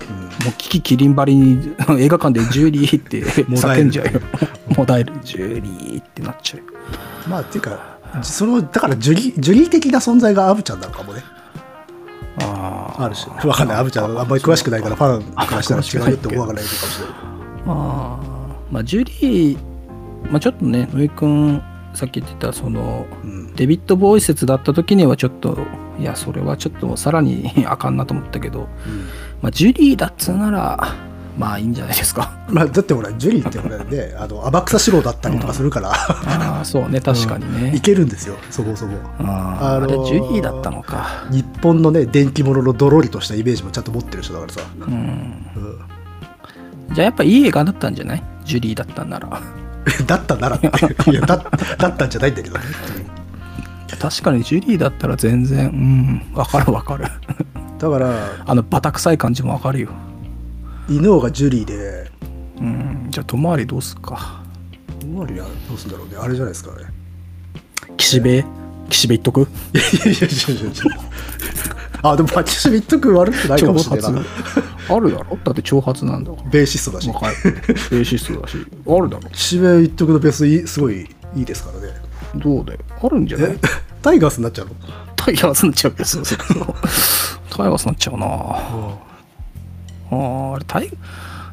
[0.44, 4.20] もうキキキリン張りに映画館でジュリーって叫んじゃうよ。
[4.76, 6.64] もだえるジュリーってなっちゃうよ。
[7.26, 11.22] まあっていうかそのだからジュリジュリー的な存在がアブちゃんなのかもね。
[12.40, 13.76] ああある種わかんない。
[13.78, 16.56] アブちゃんあんまり詳しくないからファンからしたら違うよって思わない。
[16.56, 17.14] かもしれない
[17.66, 19.58] まあまあジュリー、
[20.30, 21.62] まあ、ちょっとね野井君
[21.94, 23.54] さっき言ってたそのうん。
[23.56, 25.58] デビッド・ボーイ説だった時にはちょっと
[25.98, 28.68] いやそれはちょっとさらに あかんなと思ったけど、
[29.42, 30.94] まあ、ジュリーだっつうなら
[31.38, 32.32] まあいいんじゃないですか。
[32.50, 41.24] まあ、だってほらジュリーってほらね あの天草四郎だったりとかするから、ああそうね確かにね、いけるんですよそこそこあーあれジュリーだったのか。
[41.30, 44.92] 日本のね電気物のドロリとしたイメージもちゃんと持ってる人だからさ、うん。
[44.92, 45.34] うん。
[46.92, 48.22] じゃあやっぱいい映画だったんじゃない？
[48.44, 49.28] ジュリーだったんなら。
[50.06, 50.56] だったなら。
[50.56, 50.68] って
[51.10, 51.36] いやだ
[51.78, 52.64] だったんじゃないんだけどね。
[54.00, 57.04] 確かにジュリーだったら全然うんわかるわかる。
[57.78, 58.10] だから
[58.46, 59.88] あのバタ臭い感じもわかるよ
[60.88, 62.10] 犬王がジュリーで。
[62.60, 63.06] うん。
[63.10, 64.42] じゃあ遠回りどうすっか？
[65.02, 66.16] 周りはどうすんだろうね。
[66.16, 66.84] あれじゃないですかね。
[67.96, 68.44] 岸辺？
[68.88, 69.40] 岸辺言っとく？
[69.42, 70.72] いやいやいやいやいや。
[72.02, 74.12] あでもパチシビット君悪くないか挑もしれない
[74.88, 75.36] あるだろ？
[75.36, 76.32] だって挑発なんだ。
[76.50, 77.08] ベーシストだし。
[77.08, 77.34] 若い。
[77.44, 78.56] ベーシストだし。
[78.56, 79.28] あるだろ？
[79.30, 81.92] 岸辺一徳のベースいいすごいいいですからね。
[82.36, 82.80] どうだよ？
[83.02, 83.50] あるんじゃない？
[83.52, 83.58] え？
[84.00, 84.74] タイガースになっちゃうの？
[85.16, 88.26] タイガースになっちゃうタイガースになっちゃうな。
[88.26, 89.07] あー
[90.10, 90.90] あれタイ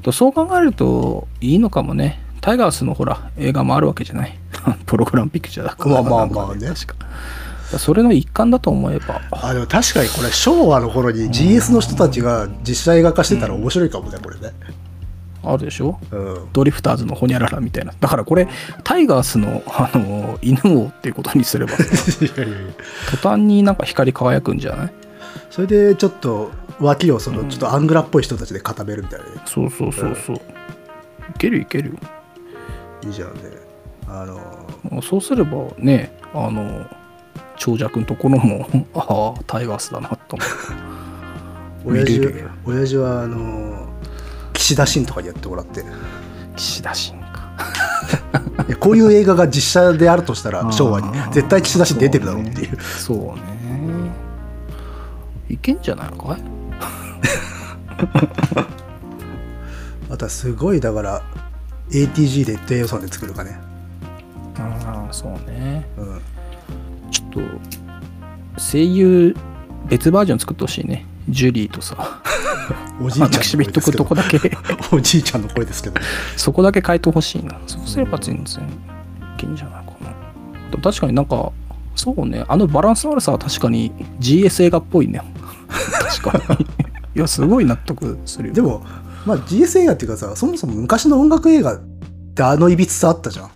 [0.04, 2.22] とそう考えるといいのかもね。
[2.42, 4.38] タイガースのほら映画もあるわけじゃない。
[4.86, 6.02] プログラムピクチャーだから。
[6.04, 6.68] まあまあまあね。
[6.68, 6.96] 確か。
[7.80, 9.20] それの一環だと思えば。
[9.32, 14.54] あでも確かにこれ昭和の頃に GS の人たちが実写映画化してたら面白いかもねこれね。
[15.44, 16.00] あるでしょ？
[16.12, 16.38] うん。
[16.54, 17.94] ドリフターズのホニャララみたいな。
[18.00, 18.48] だからこれ
[18.84, 21.74] タイガースのあの犬王っていうことにすれば。
[23.10, 24.92] 途端になんか光り輝くんじゃない？
[25.50, 29.32] それでちょっと脇をそのちょっとアングラっぽい人たちで固めるみたいなね。
[29.46, 30.36] そうそうそうそう。
[30.36, 30.40] い
[31.38, 31.98] けるいける
[33.04, 33.42] いいじゃんね。
[34.08, 36.86] あのそうすればねあの
[37.58, 40.46] 長者君ところも ああタイガースだなと思
[41.86, 41.94] う。
[41.96, 42.22] 親父
[42.66, 43.88] 親父はあの
[44.54, 45.82] 岸田新とかにやってもらって。
[45.82, 45.84] い
[46.56, 47.26] 岸田新か。
[48.68, 51.08] やこういう映画が実写であるとしたら昭和に。
[51.32, 52.78] 絶対岸田新出てるだろうっていう。
[52.82, 53.56] そうね。
[55.50, 56.42] いけんじゃないのかい？
[60.10, 61.22] あとはすごいだから
[61.92, 63.58] ATG で低予算で作るかね、
[64.58, 65.88] ああそうね。
[65.98, 66.22] うん、
[67.12, 67.40] ちょっと
[68.60, 69.36] 声優
[69.88, 71.06] 別バージョン作ってほしいね。
[71.30, 72.22] ジュリーとさ。
[73.02, 73.98] おじいちゃんの声ですけど。
[73.98, 74.40] とこだけ。
[74.92, 76.00] おじいちゃんの声ですけど。
[76.36, 77.58] そこだけ変えてほしいな。
[77.68, 78.68] そうすれば全然い
[79.38, 80.10] けんじゃないかな。
[80.72, 81.52] でも確かになんか
[81.96, 82.44] そうね。
[82.48, 85.22] あのバランスの悪さは確かに GS 映画っぽいね。
[86.22, 86.85] 確かに
[87.16, 88.54] いやすごい納得するよ。
[88.54, 88.84] でも
[89.26, 91.80] まあ GS 映画っていうかさそもそも昔の音楽映画っ
[92.36, 93.50] てあのいびつさあったじゃん。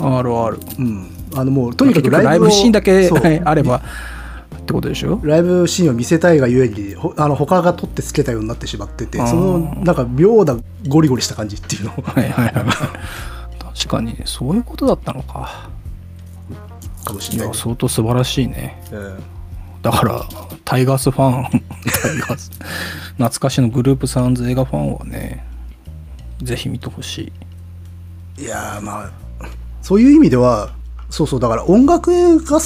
[0.00, 0.58] あるある。
[0.78, 1.10] うん。
[1.36, 3.10] あのもうとにかくライブシーンだけ
[3.44, 3.80] あればっ
[4.64, 5.20] てことでしょ？
[5.22, 10.56] ライブシーンを見せたいがゆえにほあの他が撮ってつけたようになってしまっててそのなんか妙な
[10.88, 11.90] ゴリゴリした感じっていうの。
[11.90, 12.54] はいはいはい。
[13.74, 14.20] 確かに。
[14.24, 15.68] そういうことだったのか。
[17.04, 17.54] かもしれない。
[17.54, 18.82] 相当素晴らしいね。
[18.92, 19.14] うん
[19.82, 20.22] だから
[20.64, 22.50] タイガースファンタイガース
[23.12, 25.44] 懐かしのグループサウンズ映画ファンはね
[26.42, 27.32] ぜひ見てほし
[28.36, 28.42] い。
[28.42, 29.10] いやーまあ
[29.82, 30.74] そういう意味では
[31.10, 32.60] そうそうだから音楽映画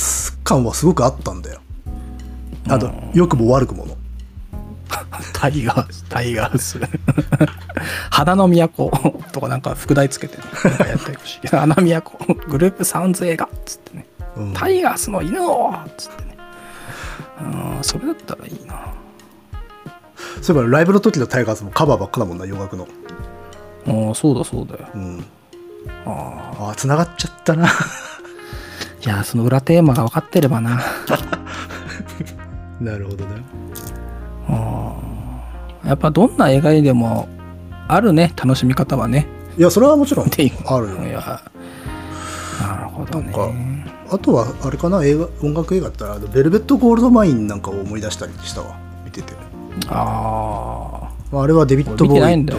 [0.44, 1.60] 感はすごくあったんだよ。
[2.68, 3.96] あと良くも悪くもの。
[5.32, 6.78] タイガースタイガース。
[8.10, 8.90] 花の都
[9.32, 10.44] とかなんか副題つけて、ね、
[10.88, 11.46] やってほしい。
[11.48, 14.06] 花の都グループサウンズ映画っつってね、
[14.36, 14.52] うん。
[14.52, 16.31] タイガースの犬をっつってね
[17.40, 18.94] うんそれだったらいいな。
[20.40, 22.86] そういえばライブの時のタイガースもカバーばっかだもんな洋楽の。
[23.86, 24.88] ああそうだそうだよ。
[24.94, 25.24] うん。
[26.04, 26.10] あ
[26.60, 26.64] あ。
[26.66, 27.66] ああ繋がっちゃったな。
[27.66, 30.80] いやその裏テーマが分かってればな。
[32.80, 33.42] なるほどね。
[35.84, 37.28] やっぱどんな映画にでも
[37.88, 39.26] あるね楽しみ方はね。
[39.58, 40.30] いやそれはもちろんあ
[40.80, 41.04] るよ。
[41.04, 41.42] いや。
[42.60, 43.32] なるほどね
[44.12, 48.78] あとはあれかな映画音楽映画だったらベルベット・ゴールドマインなんかを思い出したりしたわ。
[49.04, 49.32] 見てて。
[49.88, 52.56] あまああれはデビッド・ボーイと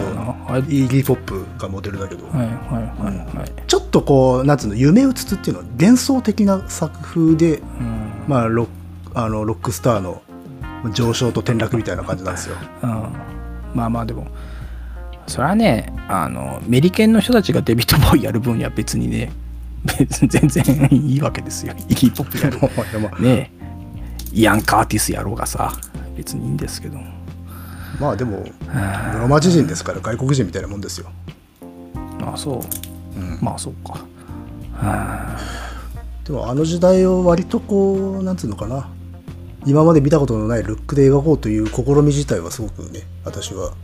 [0.68, 8.04] イーギー・ポップがモデルだけど、あはいはいはいはい、ちょっとこうなんつうの夢うつつっていうのは幻想的な作風で、うん。
[8.26, 8.68] まあ、ロッ
[9.14, 10.22] あのロックスターの
[10.92, 12.56] 上昇と転落みたいな感じなんですよ。
[12.82, 12.90] うん、
[13.74, 14.26] まあまあでも
[15.26, 19.30] それはねあのメリケンの人たちがデビッド・ボーイやる分には別にね
[20.08, 21.74] 全然いいわけですよ。
[21.88, 22.58] イギー・ポップやる。
[23.00, 23.50] ま あね
[24.32, 25.72] イアン・カーティスやろうがさ
[26.16, 26.98] 別にいいんですけど。
[28.00, 31.06] まあでも室町人ですから外国人みたいなもんですよ。
[32.20, 32.54] ああそ
[33.16, 33.38] う、うん。
[33.40, 34.00] まあそうか。
[34.80, 35.36] あ
[36.24, 38.88] でもあの時代を割とこうなんつうのかな。
[39.66, 43.76] 今まで見たことのないルックで描こうという試み自体はすごくね私は好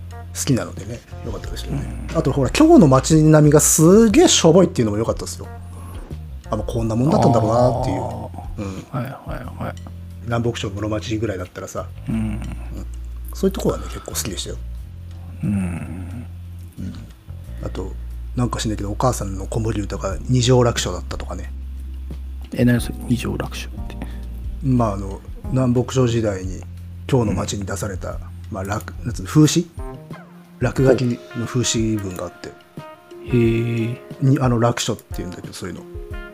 [0.45, 5.49] きなのでね良かったですよね、あとほら今日の街並みがすげえしょぼいっていうのも良かったですよ
[6.51, 8.01] あもうこんなもんだったんだろうなっていう、
[8.69, 9.11] うん、あはいは
[9.61, 9.75] いはい。
[10.25, 11.89] 南北朝室町ぐらいだったらさ。
[12.09, 12.41] うん。
[13.33, 14.57] そういうところはね結構好きでしたよ。
[15.45, 16.27] うん。
[17.65, 17.93] あと
[18.37, 21.53] なんかしないけどお母さんの子守歌が二条楽書だったとかね。
[22.53, 22.99] え何それ？
[23.09, 23.97] 二条楽勝って。
[24.63, 25.21] まああの
[25.51, 26.61] 南北朝時代に
[27.11, 28.19] 今日の町に出された、
[28.51, 29.67] まあ、落なんつうの風刺？
[30.59, 32.49] 落書きの風刺文があって。
[32.49, 35.83] へえにあの楽書っていうんだけどそういうの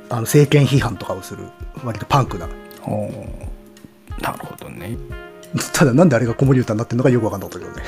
[0.09, 1.47] あの政権批判とかをする
[1.85, 2.49] 割とパンクな。
[2.85, 4.23] おー。
[4.23, 4.97] なるほどね。
[5.73, 7.83] ただなんであれが子守歌になってるのかよく分かんなかったけどね。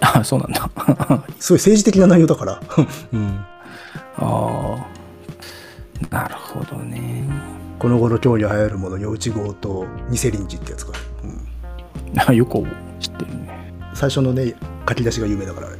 [0.00, 0.70] あそうなんだ。
[0.76, 2.60] あ すごい政治的な内容だから、
[3.12, 3.44] うん、
[4.16, 4.86] あ
[6.10, 7.24] なるほどね。
[7.78, 10.92] この頃今日に流行るもの余内号と偽臨時ってやつか、
[11.22, 12.58] うん、あ よく
[13.00, 13.72] 知ってるね。
[13.94, 14.54] 最初のね
[14.88, 15.76] 書き出しが有名だからあれ、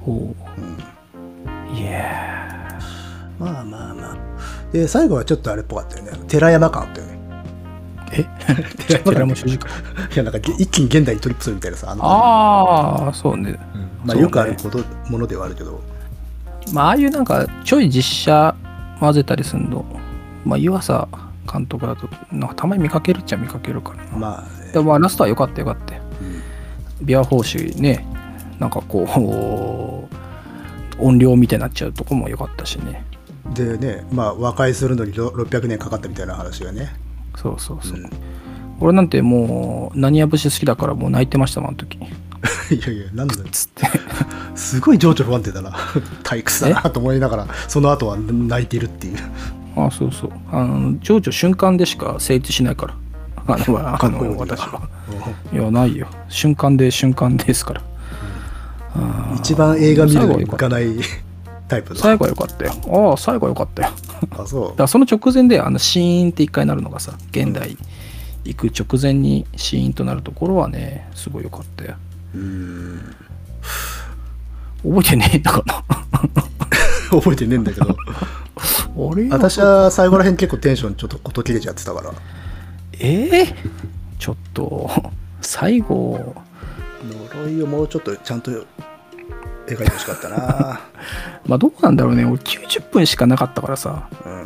[0.00, 0.60] ほう。
[0.60, 2.78] ん、ういや
[3.38, 4.27] まあまあまあ
[4.72, 6.12] で最後はちょっとあれっぽかったよね。
[6.28, 7.18] 寺山感あったよね。
[8.12, 8.24] え？
[8.86, 9.66] 寺 寺山山主人公。
[10.14, 13.58] いやなんか一気に現代にトリップするみたいなさあのああそうね。
[14.04, 14.22] まあ、そうね。
[14.22, 14.78] よくあること、
[15.10, 15.80] ものではあるけど。
[16.72, 18.54] まあああいうなんかちょい実写
[19.00, 19.84] 混ぜたりするの。
[20.44, 21.08] まあ湯浅
[21.50, 24.18] 監督だとなんかたまに見かけるっちゃ見かけるからな。
[24.18, 26.02] まあねでもまあラストは良かった良かったよ。
[27.00, 27.06] うん。
[27.06, 28.06] ビア報酬ね
[28.58, 30.08] なんかこ
[30.98, 33.04] う 音量みたいになっちゃうとこも良かったしね
[33.54, 36.94] でねまあ和解するのにろ600年かかったみたいな話がね、
[37.36, 38.10] そうそうそう、うん。
[38.80, 41.98] 俺なんてもう何や節好きだからもう泣いてましたもんあの時。
[42.70, 43.44] いやいやなんだよ。
[43.50, 43.86] つって。
[44.54, 45.70] すごい情緒不安定だな。
[46.22, 49.18] 退屈だなと思いながらその後は泣いてるっていう。
[49.76, 50.30] ああそうそう。
[50.50, 52.94] あの情緒瞬間でしか成立しないから。
[53.46, 54.82] あのあの私は。
[55.52, 56.08] いやないよ。
[56.28, 57.80] 瞬間で瞬間ですから、
[58.94, 60.96] ああ一番映画見るのに行かない
[61.68, 62.00] タイプの。
[62.00, 62.72] 最後は良かったよ。
[63.10, 63.92] ああ最後は良かったよ。
[64.32, 67.76] あそだからその直前であのシーンって一回なるのがさ現代
[68.44, 71.96] 行く直前にシーンとなるところはねすごい良かったよ。
[72.34, 73.16] ううん。
[74.82, 75.84] 覚えてねえのかな。
[77.20, 77.90] 覚えてねえんだけど。
[77.90, 79.28] あれ？
[79.28, 82.12] 私は最後らへん結構テンションちょっとこと切れちゃってたから。
[83.00, 83.54] ええ
[84.18, 84.90] ちょっと
[85.40, 86.34] 最後。
[87.34, 88.50] 呪いをもうちょっとちゃんと
[89.76, 90.80] 描いてほしかったな、
[91.46, 92.24] まあどうなんだろうね。
[92.24, 94.08] 俺90分しかなかったからさ。
[94.24, 94.42] うん、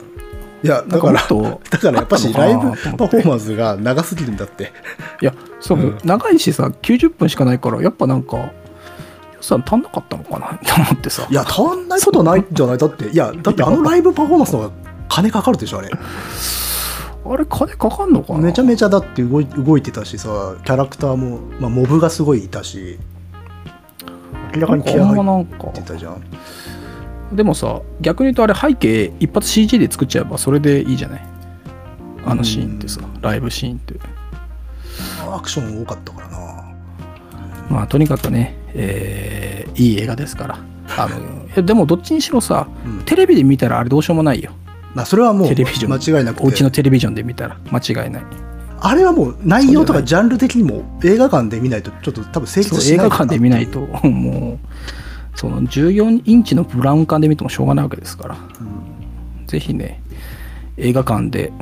[0.64, 1.20] いやだから
[1.70, 4.72] だからやっぱしライブパフォーマンスが長すぎるんだって。
[5.20, 5.98] いやそう、うん。
[6.04, 8.50] 長いしさ90分しかないからやっぱなんか予
[9.42, 11.26] 算足んなかったのかなと思ってさ。
[11.30, 12.78] いや足んないことないんじゃない？
[12.78, 14.70] だっていやだってあのライブパフォーマンスの方が
[15.08, 15.90] 金かかるでしょあれ。
[17.24, 18.38] あれ金かかんのかな？
[18.40, 22.98] めちゃめちゃだって動い動いてたしさキャラクターも、まあ、モブがすごいいたし
[24.54, 26.22] 明らかに気合入ってたじゃん
[27.36, 31.22] でもさ逆に言うとあれ背景一発 CG で作っちゃえばそれでいいじゃない？
[32.26, 33.94] あのシーンってさライブシーンって。
[35.34, 36.74] アクション多かったからな。
[37.70, 40.58] まあとにかくね、えーいい映画ですから。
[40.98, 41.16] あの
[41.56, 42.98] えでもどっちにしろさ、うん。
[43.04, 44.50] テレビで見たらあれどうしようもないよ。
[44.94, 45.54] まあそれはもう間
[46.18, 48.22] 違いなくお家てのテレビジョンで見たら間違いない
[48.84, 53.06] あれはもう内容とかジャンル的にも映画館で見ないとちょっと多分成立しない。
[53.06, 58.36] 映画館で見ないと もうその14インチのブラウン管で見てもしょうがないわけですから、
[59.46, 60.02] ぜひね
[60.76, 61.52] 映画館で。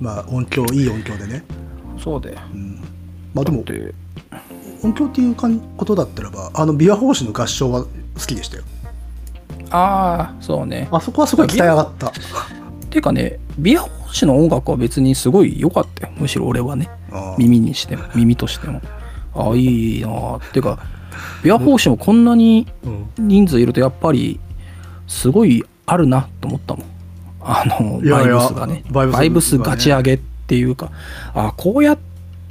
[0.00, 1.44] まあ音響いい音響でね、
[2.02, 2.36] そうで。
[2.52, 2.80] うん、
[3.32, 3.94] まあでもで
[4.82, 7.88] 音響っていうかんことだったらばあの琵琶法師の合唱は好
[8.26, 8.64] きでしたよ。
[9.70, 10.88] ああそうね。
[10.90, 12.12] あそこはすごい鍛え上がった
[12.96, 16.12] ていうかねビア法師の音楽は別にすごい良かったよ。
[16.16, 16.88] むしろ俺はね。
[17.36, 18.80] 耳にしても耳としても。
[19.34, 20.60] ああいいなあって。
[20.60, 20.78] いうか
[21.44, 22.66] ビア法師もこんなに
[23.18, 23.28] うん。
[23.28, 24.40] 人数いるとやっぱり
[25.06, 26.86] すごいあるなと思ったもん。
[27.42, 28.82] あのバイブスがね。
[28.90, 30.90] バイブスバイブスガチ上げっていうか
[31.34, 31.98] あこうやっ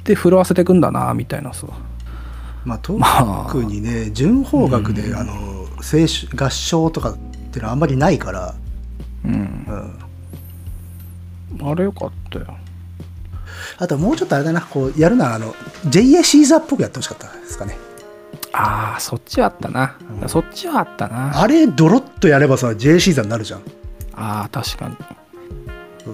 [0.04, 1.66] て震わせていくんだなみたいなさ。
[2.64, 5.32] まあ特まあにね純法楽で、うんあの
[5.78, 7.16] 青春合唱とかっ
[7.50, 8.54] ていうのはあんまりないから、
[9.24, 9.32] うん。
[9.32, 9.98] うん、
[11.62, 12.46] あれよかったよ
[13.78, 15.54] あとはもうちょっとあれだなこうやるならあの
[15.86, 17.76] JA シーザーっぽくやってほしかったですかね。
[18.52, 20.28] ああそっちはあったな、うん。
[20.28, 21.38] そっちはあったな。
[21.38, 23.62] ああれドロッとやればさ JA シーザーになるじゃん。
[24.14, 24.96] あー確かに。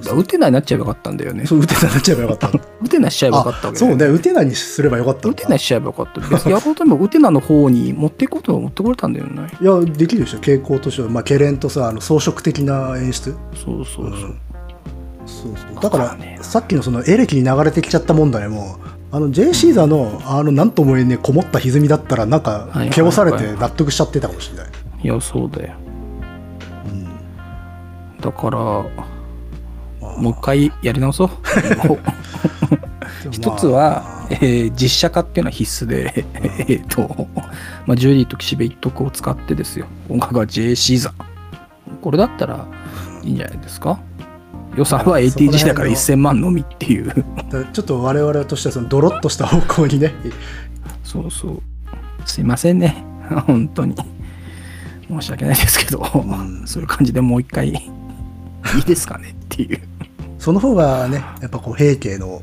[0.00, 1.46] 打てないになっちゃえばよかったんだよね。
[1.46, 2.48] そう打てないになっちゃえばよかった。
[2.82, 5.28] 打てないしちゃえばよかったわけだよそうね打てないにすればよかった。
[5.28, 6.20] 打てないしちゃえばよかった。
[6.20, 9.48] 別にやろうとも打てなの方に持っていこうと持ってこれたんだよね。
[9.60, 13.36] いやできるでしょ傾向としては、まあ、ケレンとさあの装飾的な演出。
[13.54, 14.38] そうそうそう、うん
[15.26, 15.82] そうそう。
[15.82, 18.76] だからさっきのそのエレキに流れてきちゃった問題も
[19.10, 22.90] あの J シーザーのあのなんとも言えねえこもった歪みだったらなんかはい。
[22.90, 24.66] 毛をされて納得しちゃってたかもしれない、
[25.04, 25.74] いやそうだよ。
[26.86, 28.20] うん。
[28.20, 29.12] だからまあ。
[30.18, 31.30] もう一回やり直そう。
[33.30, 36.24] 一つは、えー実写化っていうのは必須で、
[36.68, 37.28] えっと、
[37.86, 39.86] まあ、ジュリーと岸辺一徳を使ってですよ。
[40.08, 41.22] 音楽は J シーザー。
[42.00, 42.66] これだったら
[43.22, 44.00] いいんじゃないですか？
[44.76, 47.12] 予算は ATG だから1000万のみっていう。
[47.72, 50.14] ちょっと我々としてはそのドロッとした方向にね
[51.04, 51.62] そうそう。
[52.24, 53.04] すいませんね。
[53.46, 53.94] 本当に。
[55.08, 56.62] 申し訳ないですけど、ん。
[56.66, 57.72] そういう感じでもう一回い
[58.80, 59.80] いですかねっていう。
[60.38, 62.42] その方がねやっぱこう平家の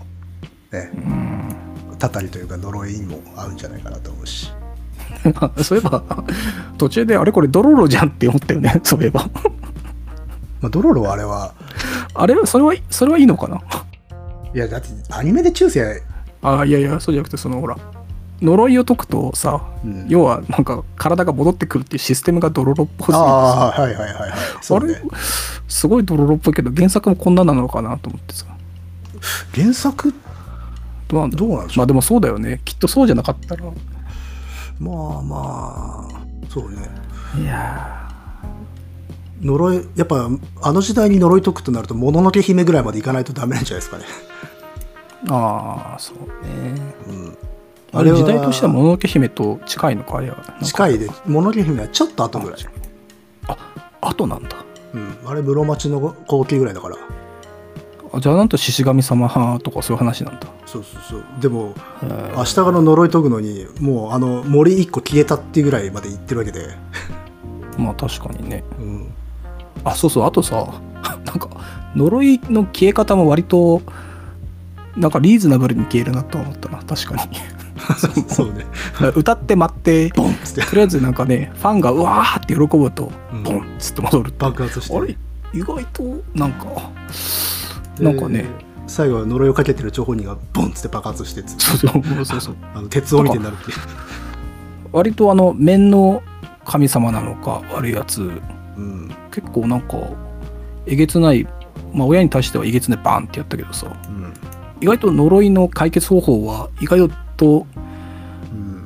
[0.71, 1.97] ねうん。
[1.97, 4.51] たたりというか呪いにも合うんじゃないかなと思うし。
[5.63, 6.03] そういえば
[6.77, 9.29] 途中であれこれドロロじゃんって思ったよねそういえば。
[10.61, 11.53] まあドロロはあれは
[12.21, 13.61] あれそれはそれはいいのかな？
[14.53, 16.01] いやだってアニメで中世
[16.41, 17.77] あいやいやそうじゃなくてそのほら
[18.41, 20.05] 呪いを解くとさ、うん。
[20.07, 23.19] 要はなんか体が戻ってくるっていうシステムがドロロっぽすぎてさ。
[23.19, 24.29] ああはいはいはいはい。
[24.29, 24.35] ね。
[24.69, 25.01] あれ？
[25.67, 28.45] すごいドロロっぽいけど原作もこんななのかなと思ってさ。
[29.53, 30.13] 原作
[31.09, 31.79] どうなんどうなんでしょう？
[31.79, 32.61] まあでもそうだよね。
[32.63, 33.65] きっとそうじゃなかったら。
[34.79, 36.77] まあまあそうね。
[37.41, 38.08] いや
[39.41, 40.29] 呪いやっぱ
[40.61, 46.95] あの時代に呪い解くとなるともののけ姫ぐらいまでいかないとダメなんじゃないですかね、ー ああそうね。
[47.07, 47.37] うん、
[47.91, 50.37] あれ時代としてはもののけ姫と近いのかあれは。
[50.63, 52.59] 近いでもののけ姫はちょっと後ぐらい、
[54.01, 54.49] あとなんだ。
[54.93, 56.95] うん、あれ室町の後期ぐらいだから。
[58.11, 60.47] あじゃあなんと獅子神様とかそういう話なんだ。
[60.65, 61.23] そうそうそう。
[61.39, 61.73] でも
[62.03, 62.37] えー。
[62.37, 66.75] 明日がの呪い解くのにもうあの森一個消えたっていうぐらいまで行ってるわけで、
[67.77, 68.63] まあ確かにね。
[68.79, 69.08] うん、
[69.91, 70.67] あそうそうあとさ
[71.25, 71.49] なんか
[71.95, 73.81] 呪いの消え方も割と
[74.95, 77.37] なんかリーズナブルに消えるなと思ったな確かに。
[78.27, 78.65] そうね。
[79.15, 80.61] 歌って待ってボンっつって。
[80.69, 83.43] とりあえずなんかねファンがうわーって喜ぶとうん。
[83.43, 84.37] ボンっつって戻るって。
[84.39, 84.97] 爆発して。
[84.97, 85.17] あれ？
[85.53, 86.03] 意外と
[86.35, 86.65] なんか
[87.99, 88.39] なんかね。
[88.39, 88.45] で
[88.87, 92.55] 最後は呪いをかけてる張本人がボンっつって爆発してつそうそうそうそう。
[92.75, 93.77] あの鉄をみたいになるっていう。
[94.91, 96.23] 割とあの面の
[96.65, 98.21] 神様なのか悪いやつ。
[98.77, 99.97] うん結構なんか
[100.85, 101.47] えげつない
[101.93, 104.33] まあ親に対してはえげつないバーンってやったけどさうん。
[104.81, 107.65] 意外と呪いの解決方法は意外と
[108.51, 108.85] うん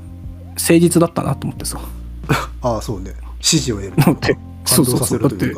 [0.50, 1.80] 誠実だったなと思ってさ。
[2.62, 3.12] ああそうね。
[3.38, 3.94] 指示を得る。
[3.98, 5.20] だってそうそうそう。
[5.20, 5.54] だって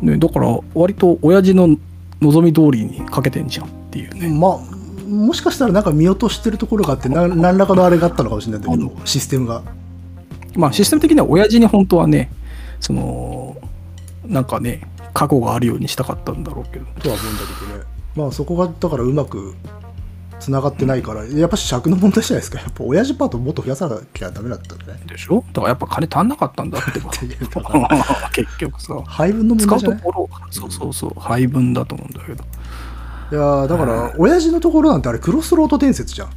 [0.00, 1.76] ねだから割と親父の
[2.20, 4.28] 望み通りにかけてんじゃんっていうね。
[4.28, 4.74] まあ
[5.08, 9.62] もしかしたらなんか見落としてるところがあってな何らかのあれがあったのかもしれないんだけどシステムが。
[10.56, 12.30] まあシステム的には親父に本当はね
[12.80, 13.43] その
[14.26, 14.80] なんかね
[15.12, 16.86] 過去があるようにしたかったんだろうけど。
[17.00, 17.84] とは思うんだけどね。
[18.16, 19.54] まあそこがだからうまく
[20.40, 22.58] つながってないからやっぱ尺の問題じゃないですか。
[22.60, 25.00] やっぱ親父パートもっと増やさなきゃダメだったんだね。
[25.06, 25.44] でしょ？
[25.52, 27.10] だからやっぱ金足んなかったんだってば。
[28.32, 28.94] 結局さ。
[29.06, 29.98] 配分の問使う題じゃない？
[30.00, 32.44] ところそうそうそう配分だと思うんだけど。
[32.44, 32.46] い
[33.32, 36.28] いやーだから親父のところなんてあれクロスロード伝説じゃん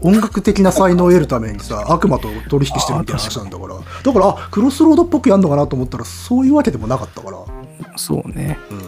[0.00, 3.74] 音楽的な才能を得るためにさ 悪魔と取引してるみたいな話なんだから。
[3.74, 7.38] だからあクロスロードっぽくやんのかなと思ったらそういうわけでもなかったから、
[7.96, 8.58] そうね。
[8.70, 8.80] うん、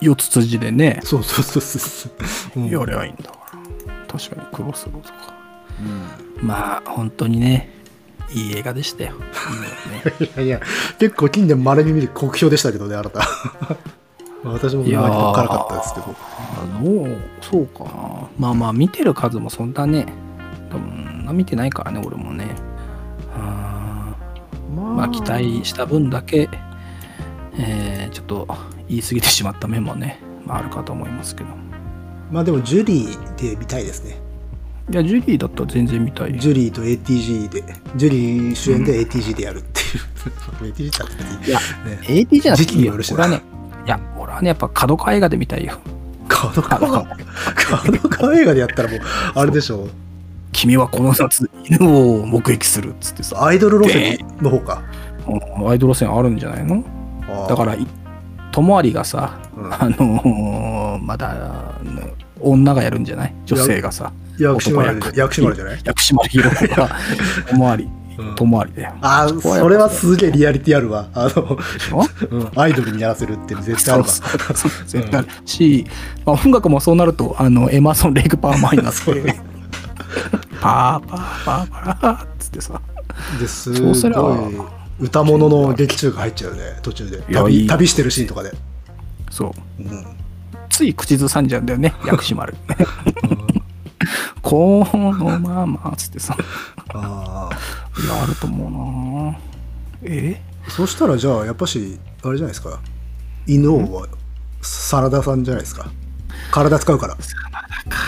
[0.00, 1.00] 四つ筋でね。
[1.04, 2.08] そうそうそうそ
[2.56, 2.60] う、う。
[2.60, 2.66] ん。
[2.66, 3.38] やりゃいいんだか
[3.86, 4.18] ら。
[4.18, 5.42] 確かにクロスロードか。
[6.40, 7.70] まあ本当にね
[8.34, 9.14] いい映画でしたよ。
[10.20, 10.60] いやいや
[10.98, 13.20] 結構近年まれに見る酷評でしたけどねあなた
[14.42, 16.06] まあ私も今まで分からなかったですけど。
[16.06, 17.84] あのそうか。
[17.84, 20.06] なまあまあ見てる数もそんなね
[20.70, 22.54] 多分見てないからね俺もね。
[23.34, 24.14] あ。
[24.74, 26.48] ーまあ期待した分だけ、
[27.58, 28.48] えーちょっと
[28.88, 31.50] 言い過ぎてしまった面もね、まあ、あるかと思いますけど。
[32.30, 34.20] まあでもジュリーで見たいですね。
[34.90, 36.38] いやジュリーだったら全然見たいよ。
[36.38, 37.62] ジュリーと ATG で
[37.96, 39.82] ジュリー主演で ATG でやるってい
[40.68, 42.00] う、 ATG だって別にいやね。
[42.08, 43.14] AT じゃなくていい時期によよるしな。
[43.14, 43.51] 俺はね
[43.86, 45.78] いや俺はねやっぱ角川映画で見たいよ。
[46.28, 46.80] 角川？
[46.80, 49.00] 角川映画でやったらもう
[49.34, 49.88] あれでしょ？
[50.52, 53.44] 君はこの夏犬を目撃するっつってさ。
[53.44, 54.82] アイドル路線の方か？
[55.26, 56.84] うんアイドル線あるんじゃないの？
[57.48, 57.86] だからい
[58.52, 59.72] 友有がさ、うん。
[59.74, 61.74] あのーまだ
[62.40, 63.34] 女がやるんじゃない？
[63.46, 64.12] 女性がさ。
[64.38, 65.80] 薬師丸男役薬師丸じゃない？
[65.84, 66.88] 薬師丸ひろ子が
[67.50, 67.88] 友有
[68.18, 68.34] うん。
[68.34, 71.08] 友有だよああそれはすげえリアリティあるわ。
[71.14, 71.58] あの、
[72.56, 74.08] アイドルにやらせるって絶対あるわ。
[74.08, 75.28] 絶対ある。
[75.44, 75.86] し、
[76.24, 79.34] まあ、音楽もそうなるとあのエマーソン・レイク・パーマーになって
[80.60, 82.80] パーパーパーパーっつってさ。
[83.38, 84.54] ですそうすればごい
[85.00, 87.22] 歌物の劇中が入っちゃうね途中で。
[87.32, 88.52] 旅旅してるシーンとかで、
[89.30, 89.82] そう。
[89.82, 90.04] うん、
[90.70, 92.54] つい口ずさんじゃうんだよね 薬師丸。
[94.42, 96.36] このままっつってさ。
[96.94, 97.50] あ
[97.98, 98.70] いやあると思う
[99.32, 99.38] な。
[100.04, 100.40] え？
[100.66, 102.80] あそしたらじゃあやっぱしあれじゃないですか。
[103.46, 104.08] 犬王は
[104.62, 105.90] サラダさんじゃないですか。
[106.52, 107.16] 体使うから。
[107.20, 107.98] サラダか、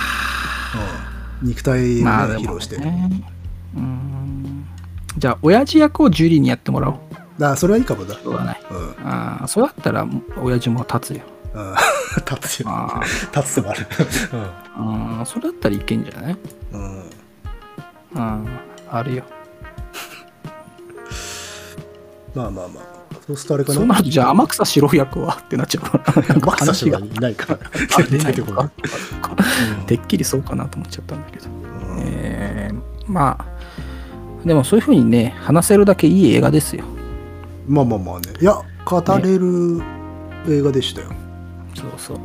[1.43, 3.11] うん、肉体をね、まあでも披露して、ね。
[3.77, 4.65] うん。
[5.19, 6.95] じゃあ親父役をジュリーにやってもらおう。
[7.13, 8.15] だからそれはいいかもだ。
[8.15, 8.63] しょうがない。
[8.71, 10.07] うん、うん、ああそうだったら
[10.41, 11.25] 親父も立つよ。
[12.31, 12.69] 立つよ。
[12.71, 13.03] あ
[13.35, 13.87] 立つでもある。
[14.77, 16.37] ああそれだったらいけんじゃない？
[16.73, 17.03] うん、うん、
[18.15, 18.49] うん。
[18.91, 19.25] あるよ
[22.35, 22.85] まあまあまあ。
[23.27, 23.79] そうするとあれかな。
[23.79, 25.39] そうなるとじゃあ天草四郎役は？
[25.41, 26.99] ってなっちゃうからマキサ氏が。
[26.99, 27.55] いないか。
[27.55, 27.61] ら
[27.99, 28.71] あ出てこない
[29.79, 29.87] うん。
[29.87, 31.47] てっきりそうかなと思っちゃったんだけど、
[32.01, 33.45] えーまあ
[34.47, 36.85] でもそういうふうにね話せるだけいい映画ですよ。
[37.67, 38.33] まあまあまあね。
[38.41, 39.83] いや語れる
[40.49, 41.09] 映画でしたよ、
[41.75, 42.19] そうそう、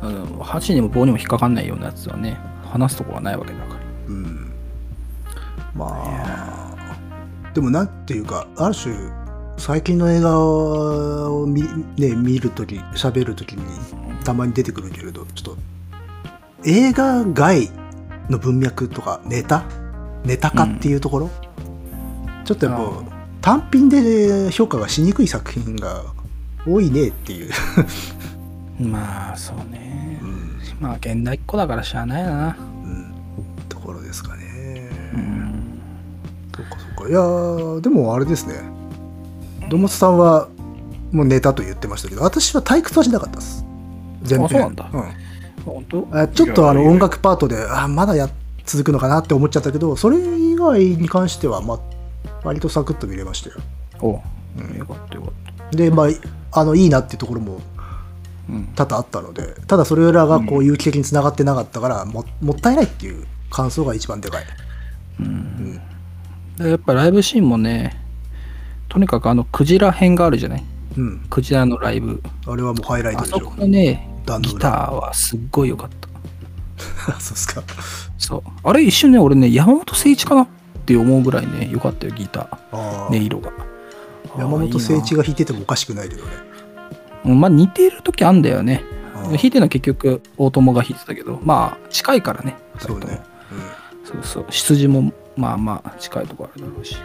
[0.00, 3.80] あの箸にも棒にも引っかかんないようなやつはね話すとこはないわけだから。
[4.08, 4.52] うん。
[5.74, 6.63] まあ
[7.54, 8.94] でもなんていうかある種
[9.56, 11.62] 最近の映画を見,、
[11.96, 13.62] ね、見るとき喋るときに
[14.24, 15.58] たまに出てくるけれどちょっと
[16.64, 17.70] 映画外
[18.28, 19.64] の文脈とかネタ？
[20.24, 21.30] ネタ化っていうところ、
[22.44, 23.06] ちょっとやっぱうん。
[23.42, 26.02] 単品で評価がしにくい作品が
[26.66, 27.50] 多いねっていう、
[28.80, 30.18] まあそうね。
[30.22, 30.58] うん。
[30.80, 32.56] まあ現代っ子だからしゃあないな。
[32.58, 33.12] うん。
[33.68, 34.90] ところですかね。
[35.12, 35.78] うん。
[36.56, 37.08] そうかか。
[37.08, 38.54] いやーでもあれですね。
[39.68, 40.48] 堂本さんは
[41.12, 43.64] もうネタと言ってましたけど、私は退屈はしなかったです。
[44.22, 44.46] 全編。
[44.46, 45.14] あそうなんだん
[45.64, 46.08] 本当？
[46.12, 48.28] あちょっとあの音楽パートで、あまだや
[48.64, 51.80] 続くのかなって思っちゃったけど、それ以外に関しては、まあ、
[52.42, 53.56] 割とサクッと見れましたよ。
[54.00, 54.08] お
[54.76, 55.32] よかったよかっ
[55.70, 57.60] たで、まあ、あのいいなっていうところも
[58.48, 64.44] うん多々あったので、ただそれらがこう有機的につながってなかったから、ももったいないっていう感想が一番でかい。
[65.20, 65.80] うんで
[66.58, 68.00] やっぱライブシーンもね
[68.88, 70.64] とにかくあのクジラ編があるじゃない？
[70.96, 71.26] うん。
[71.28, 72.22] クジラのライブ。
[72.46, 73.36] あれはもうハイライトでしょ。
[73.36, 73.54] あそこ。
[73.56, 74.08] のね
[74.40, 76.08] ギターはすっごい良かった。
[77.20, 77.62] そうっすか。
[78.18, 78.42] そう。
[78.62, 80.46] あれ一瞬ね俺ね山本誠一かなっ
[80.86, 83.06] て思うぐらいね良かったよギター。
[83.08, 83.50] 音色が。
[84.38, 86.30] 山本誠一がが弾いててもおかしくないけどね。
[87.34, 88.82] まあ似てる時あんだよね。
[89.14, 91.40] 弾いてるのは結局大友が弾いてたけど。
[91.42, 93.20] まあ近いからねそうね。
[94.04, 94.46] そうそう。
[94.50, 96.96] 出自もまあまあ近いとこあるだろうし、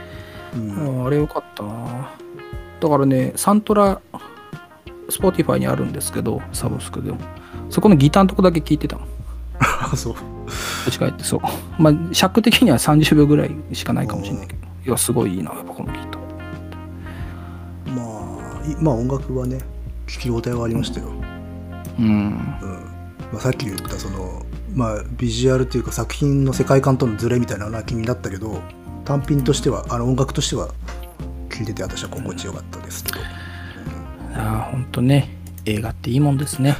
[0.55, 0.69] うん。
[0.71, 2.11] うんああれよかったな
[2.79, 4.01] だからねサントラ
[5.09, 7.17] Spotify にあるんですけどサブスクでも
[7.69, 9.07] そこのギターのとこだけ聞いてたの
[9.59, 10.15] あ そう。
[10.91, 11.41] 近いってそう
[11.77, 16.19] まあ尺的には30秒ぐらいしかないかもしれないけどいやすごいいいなやっぱこのギター
[17.89, 18.03] ま
[18.63, 19.59] あ、いまあ音楽はね、
[20.07, 21.07] 聞き応えはありましたよ。
[21.99, 22.31] うんうん。
[23.31, 24.43] まあ、さっき言ったその、
[24.73, 28.61] まあビジュアルっていうか作品の世界観とのズレみたいなのは気になったけど、
[29.05, 30.69] 単品としては、あの音楽としては、
[31.49, 33.19] 聴いてて私は心地よかったですけど。
[34.35, 35.35] ああほんとね。
[35.65, 36.77] 映画っていいもんですね。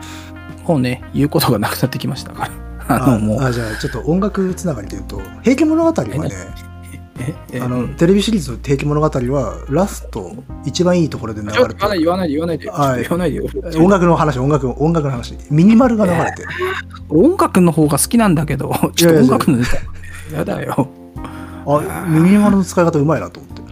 [0.66, 2.48] もうね言うことがなくなってきましたか
[2.88, 3.04] ら。
[3.04, 3.42] あのもう。
[3.42, 6.30] あじゃあちょっと音楽つながりで言うと「平家物語」はね
[7.18, 10.32] ええあのテレビシリーズの「平家物語」はラスト
[10.64, 12.92] 一番いいところで流ちょっれと言わないて言わないで言わないで。
[12.92, 13.02] はい。
[13.02, 13.84] 言わないでよ。
[13.84, 15.36] 音楽の話音楽音楽の話。
[15.50, 16.44] ミニマルが流れて
[17.08, 19.58] 音楽の方が好きなんだけどちょっと音楽の
[20.32, 20.88] やだよ。
[21.66, 23.62] あミニマルの使い方うまいなと思って、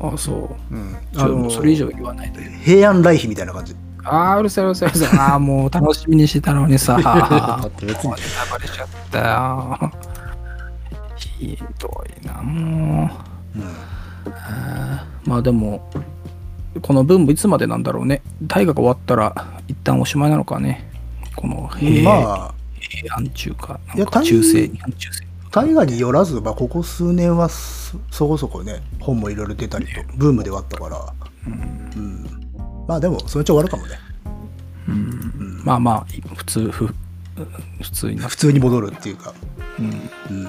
[0.00, 0.32] あそ
[0.70, 0.74] う。
[0.74, 3.76] うん、ちょっともうそれ以上言わないで平安来妃みたいな感じ。
[4.04, 5.18] ああうるさいうるさいうるさい。
[5.18, 6.96] ああもう楽しみにしてたのにさ。
[7.80, 8.12] 別に。
[8.14, 9.92] タバレしちゃったよ
[11.38, 12.42] ひどいな。
[12.42, 13.10] も
[13.54, 13.64] ううん。
[15.24, 15.88] まあでも
[16.82, 18.22] このブームいつまでなんだろうね。
[18.42, 20.90] 大河が終わったら一旦おしまいなのかね。
[21.36, 23.80] この平,、まあ平安中か。
[24.10, 25.26] か中世日本中世。
[25.50, 31.14] 大河によらず、まあ、ここ数年はそそこそこね本もいろいろ出たりとブームではあったから、
[31.46, 32.26] うん。
[32.86, 33.98] まあでもそのうち終わるかもね。
[35.64, 36.88] まあまあ普通ふ
[37.80, 38.18] 普通に。
[38.18, 39.34] 普通に戻るっていうか、
[39.78, 39.86] うん。
[39.86, 39.88] う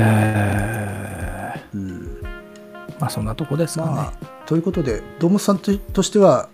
[0.00, 1.80] えうん。
[1.80, 4.12] ーまあそんなとこですかね、まあ、
[4.46, 6.48] ということで堂本さんととしては、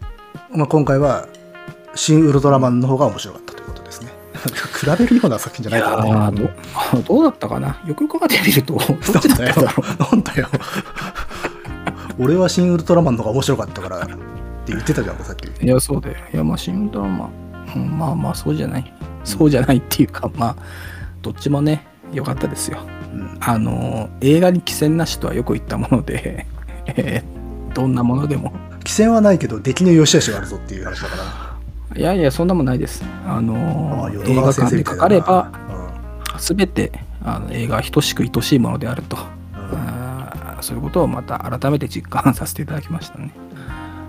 [0.50, 1.26] まあ、今回は
[1.94, 4.12] 「新ウルトラマン」の方が面白かったということですね。
[4.80, 7.80] 比べるような作品じゃないからあねーどどうだったかな？
[7.86, 9.22] よくよく考えてみると どっちだっ
[9.54, 10.16] たんだろう。
[10.16, 10.48] なんだよ。
[12.18, 14.14] 俺は「新ウルトラマン」の方が面白かったからって
[14.66, 15.64] 言ってたじゃんさっき。
[15.64, 16.16] いや、そうだよ。
[16.32, 17.28] いや、まあ、シンドラマ、
[17.74, 18.92] うんまあまあ、そうじゃない。
[19.24, 20.56] そうじゃないっていうか、まあ、
[21.22, 22.78] どっちもね、良かったですよ。
[23.34, 26.46] うんあの、映画に寄せなしとはよく言ったもので、
[26.86, 27.34] えー
[27.74, 28.52] どんなものでも。
[28.78, 31.98] 規制はないけど出来の良し悪しがあるぞっていう話だから。
[31.98, 33.04] いやいや、そんなもんないです。
[33.26, 35.50] あのああ、淀映画館でかかれば、
[36.34, 36.40] うん。
[36.40, 36.92] すべて
[37.24, 40.62] あの映画は等しく愛しいものであると、うん。
[40.62, 43.32] そういうことをまた改めて実感させていただきましたね。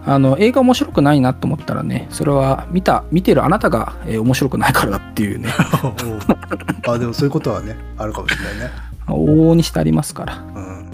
[0.07, 5.49] あの映画面白くないなと思ったらね、それは見た、見てるあなたが、えー面白くないからだっていうね、
[6.87, 8.71] あでもそういうことはねあるかもしれないね、
[9.13, 10.91] 往々にしてありますから、うん、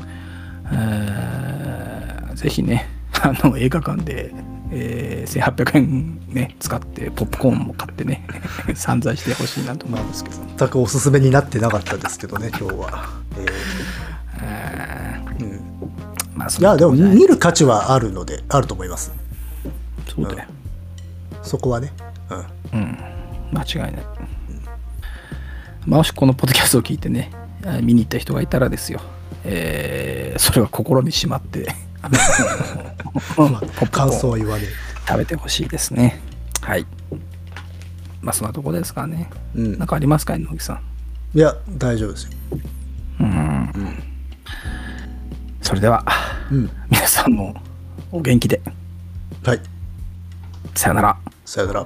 [0.74, 2.88] えーぜひね、
[3.22, 4.34] あの映画館で、
[4.72, 8.26] えー1800円ね、使ってポップコーンも買ってね、
[8.74, 13.46] 散財してほしいなと思いますけど、全くおすすめになってなかったですけどね今日は、え
[14.42, 15.60] えーーうん、
[16.36, 16.64] まあ、そい。
[16.64, 19.12] やでも見る価値はあるのであると思います。
[20.16, 20.50] そうだよ。
[21.44, 21.92] そこはね、
[22.74, 22.98] うん、うん、
[23.52, 23.94] 間違いない。
[25.86, 27.41] まあもしこのポッドキャストを聞いてね、えー
[27.82, 29.02] 見に行った人がいたらですよ、
[29.44, 31.68] えーそれは心にしまって、
[33.92, 34.64] 感想は言わね
[35.08, 36.20] 食べてほしいですね。
[36.62, 36.86] はい。
[38.22, 39.30] まあそんなとこですかね。
[39.56, 40.74] え、うんなんかありますか、野木さ
[41.36, 41.38] ん？
[41.38, 42.32] いや大丈夫ですよ、
[43.20, 44.04] うん。
[45.62, 46.06] それでは、
[46.52, 47.56] うん、皆さんも
[48.12, 48.62] お元気で、
[49.44, 49.60] はい
[50.76, 51.18] さよなら。
[51.46, 51.86] さよなら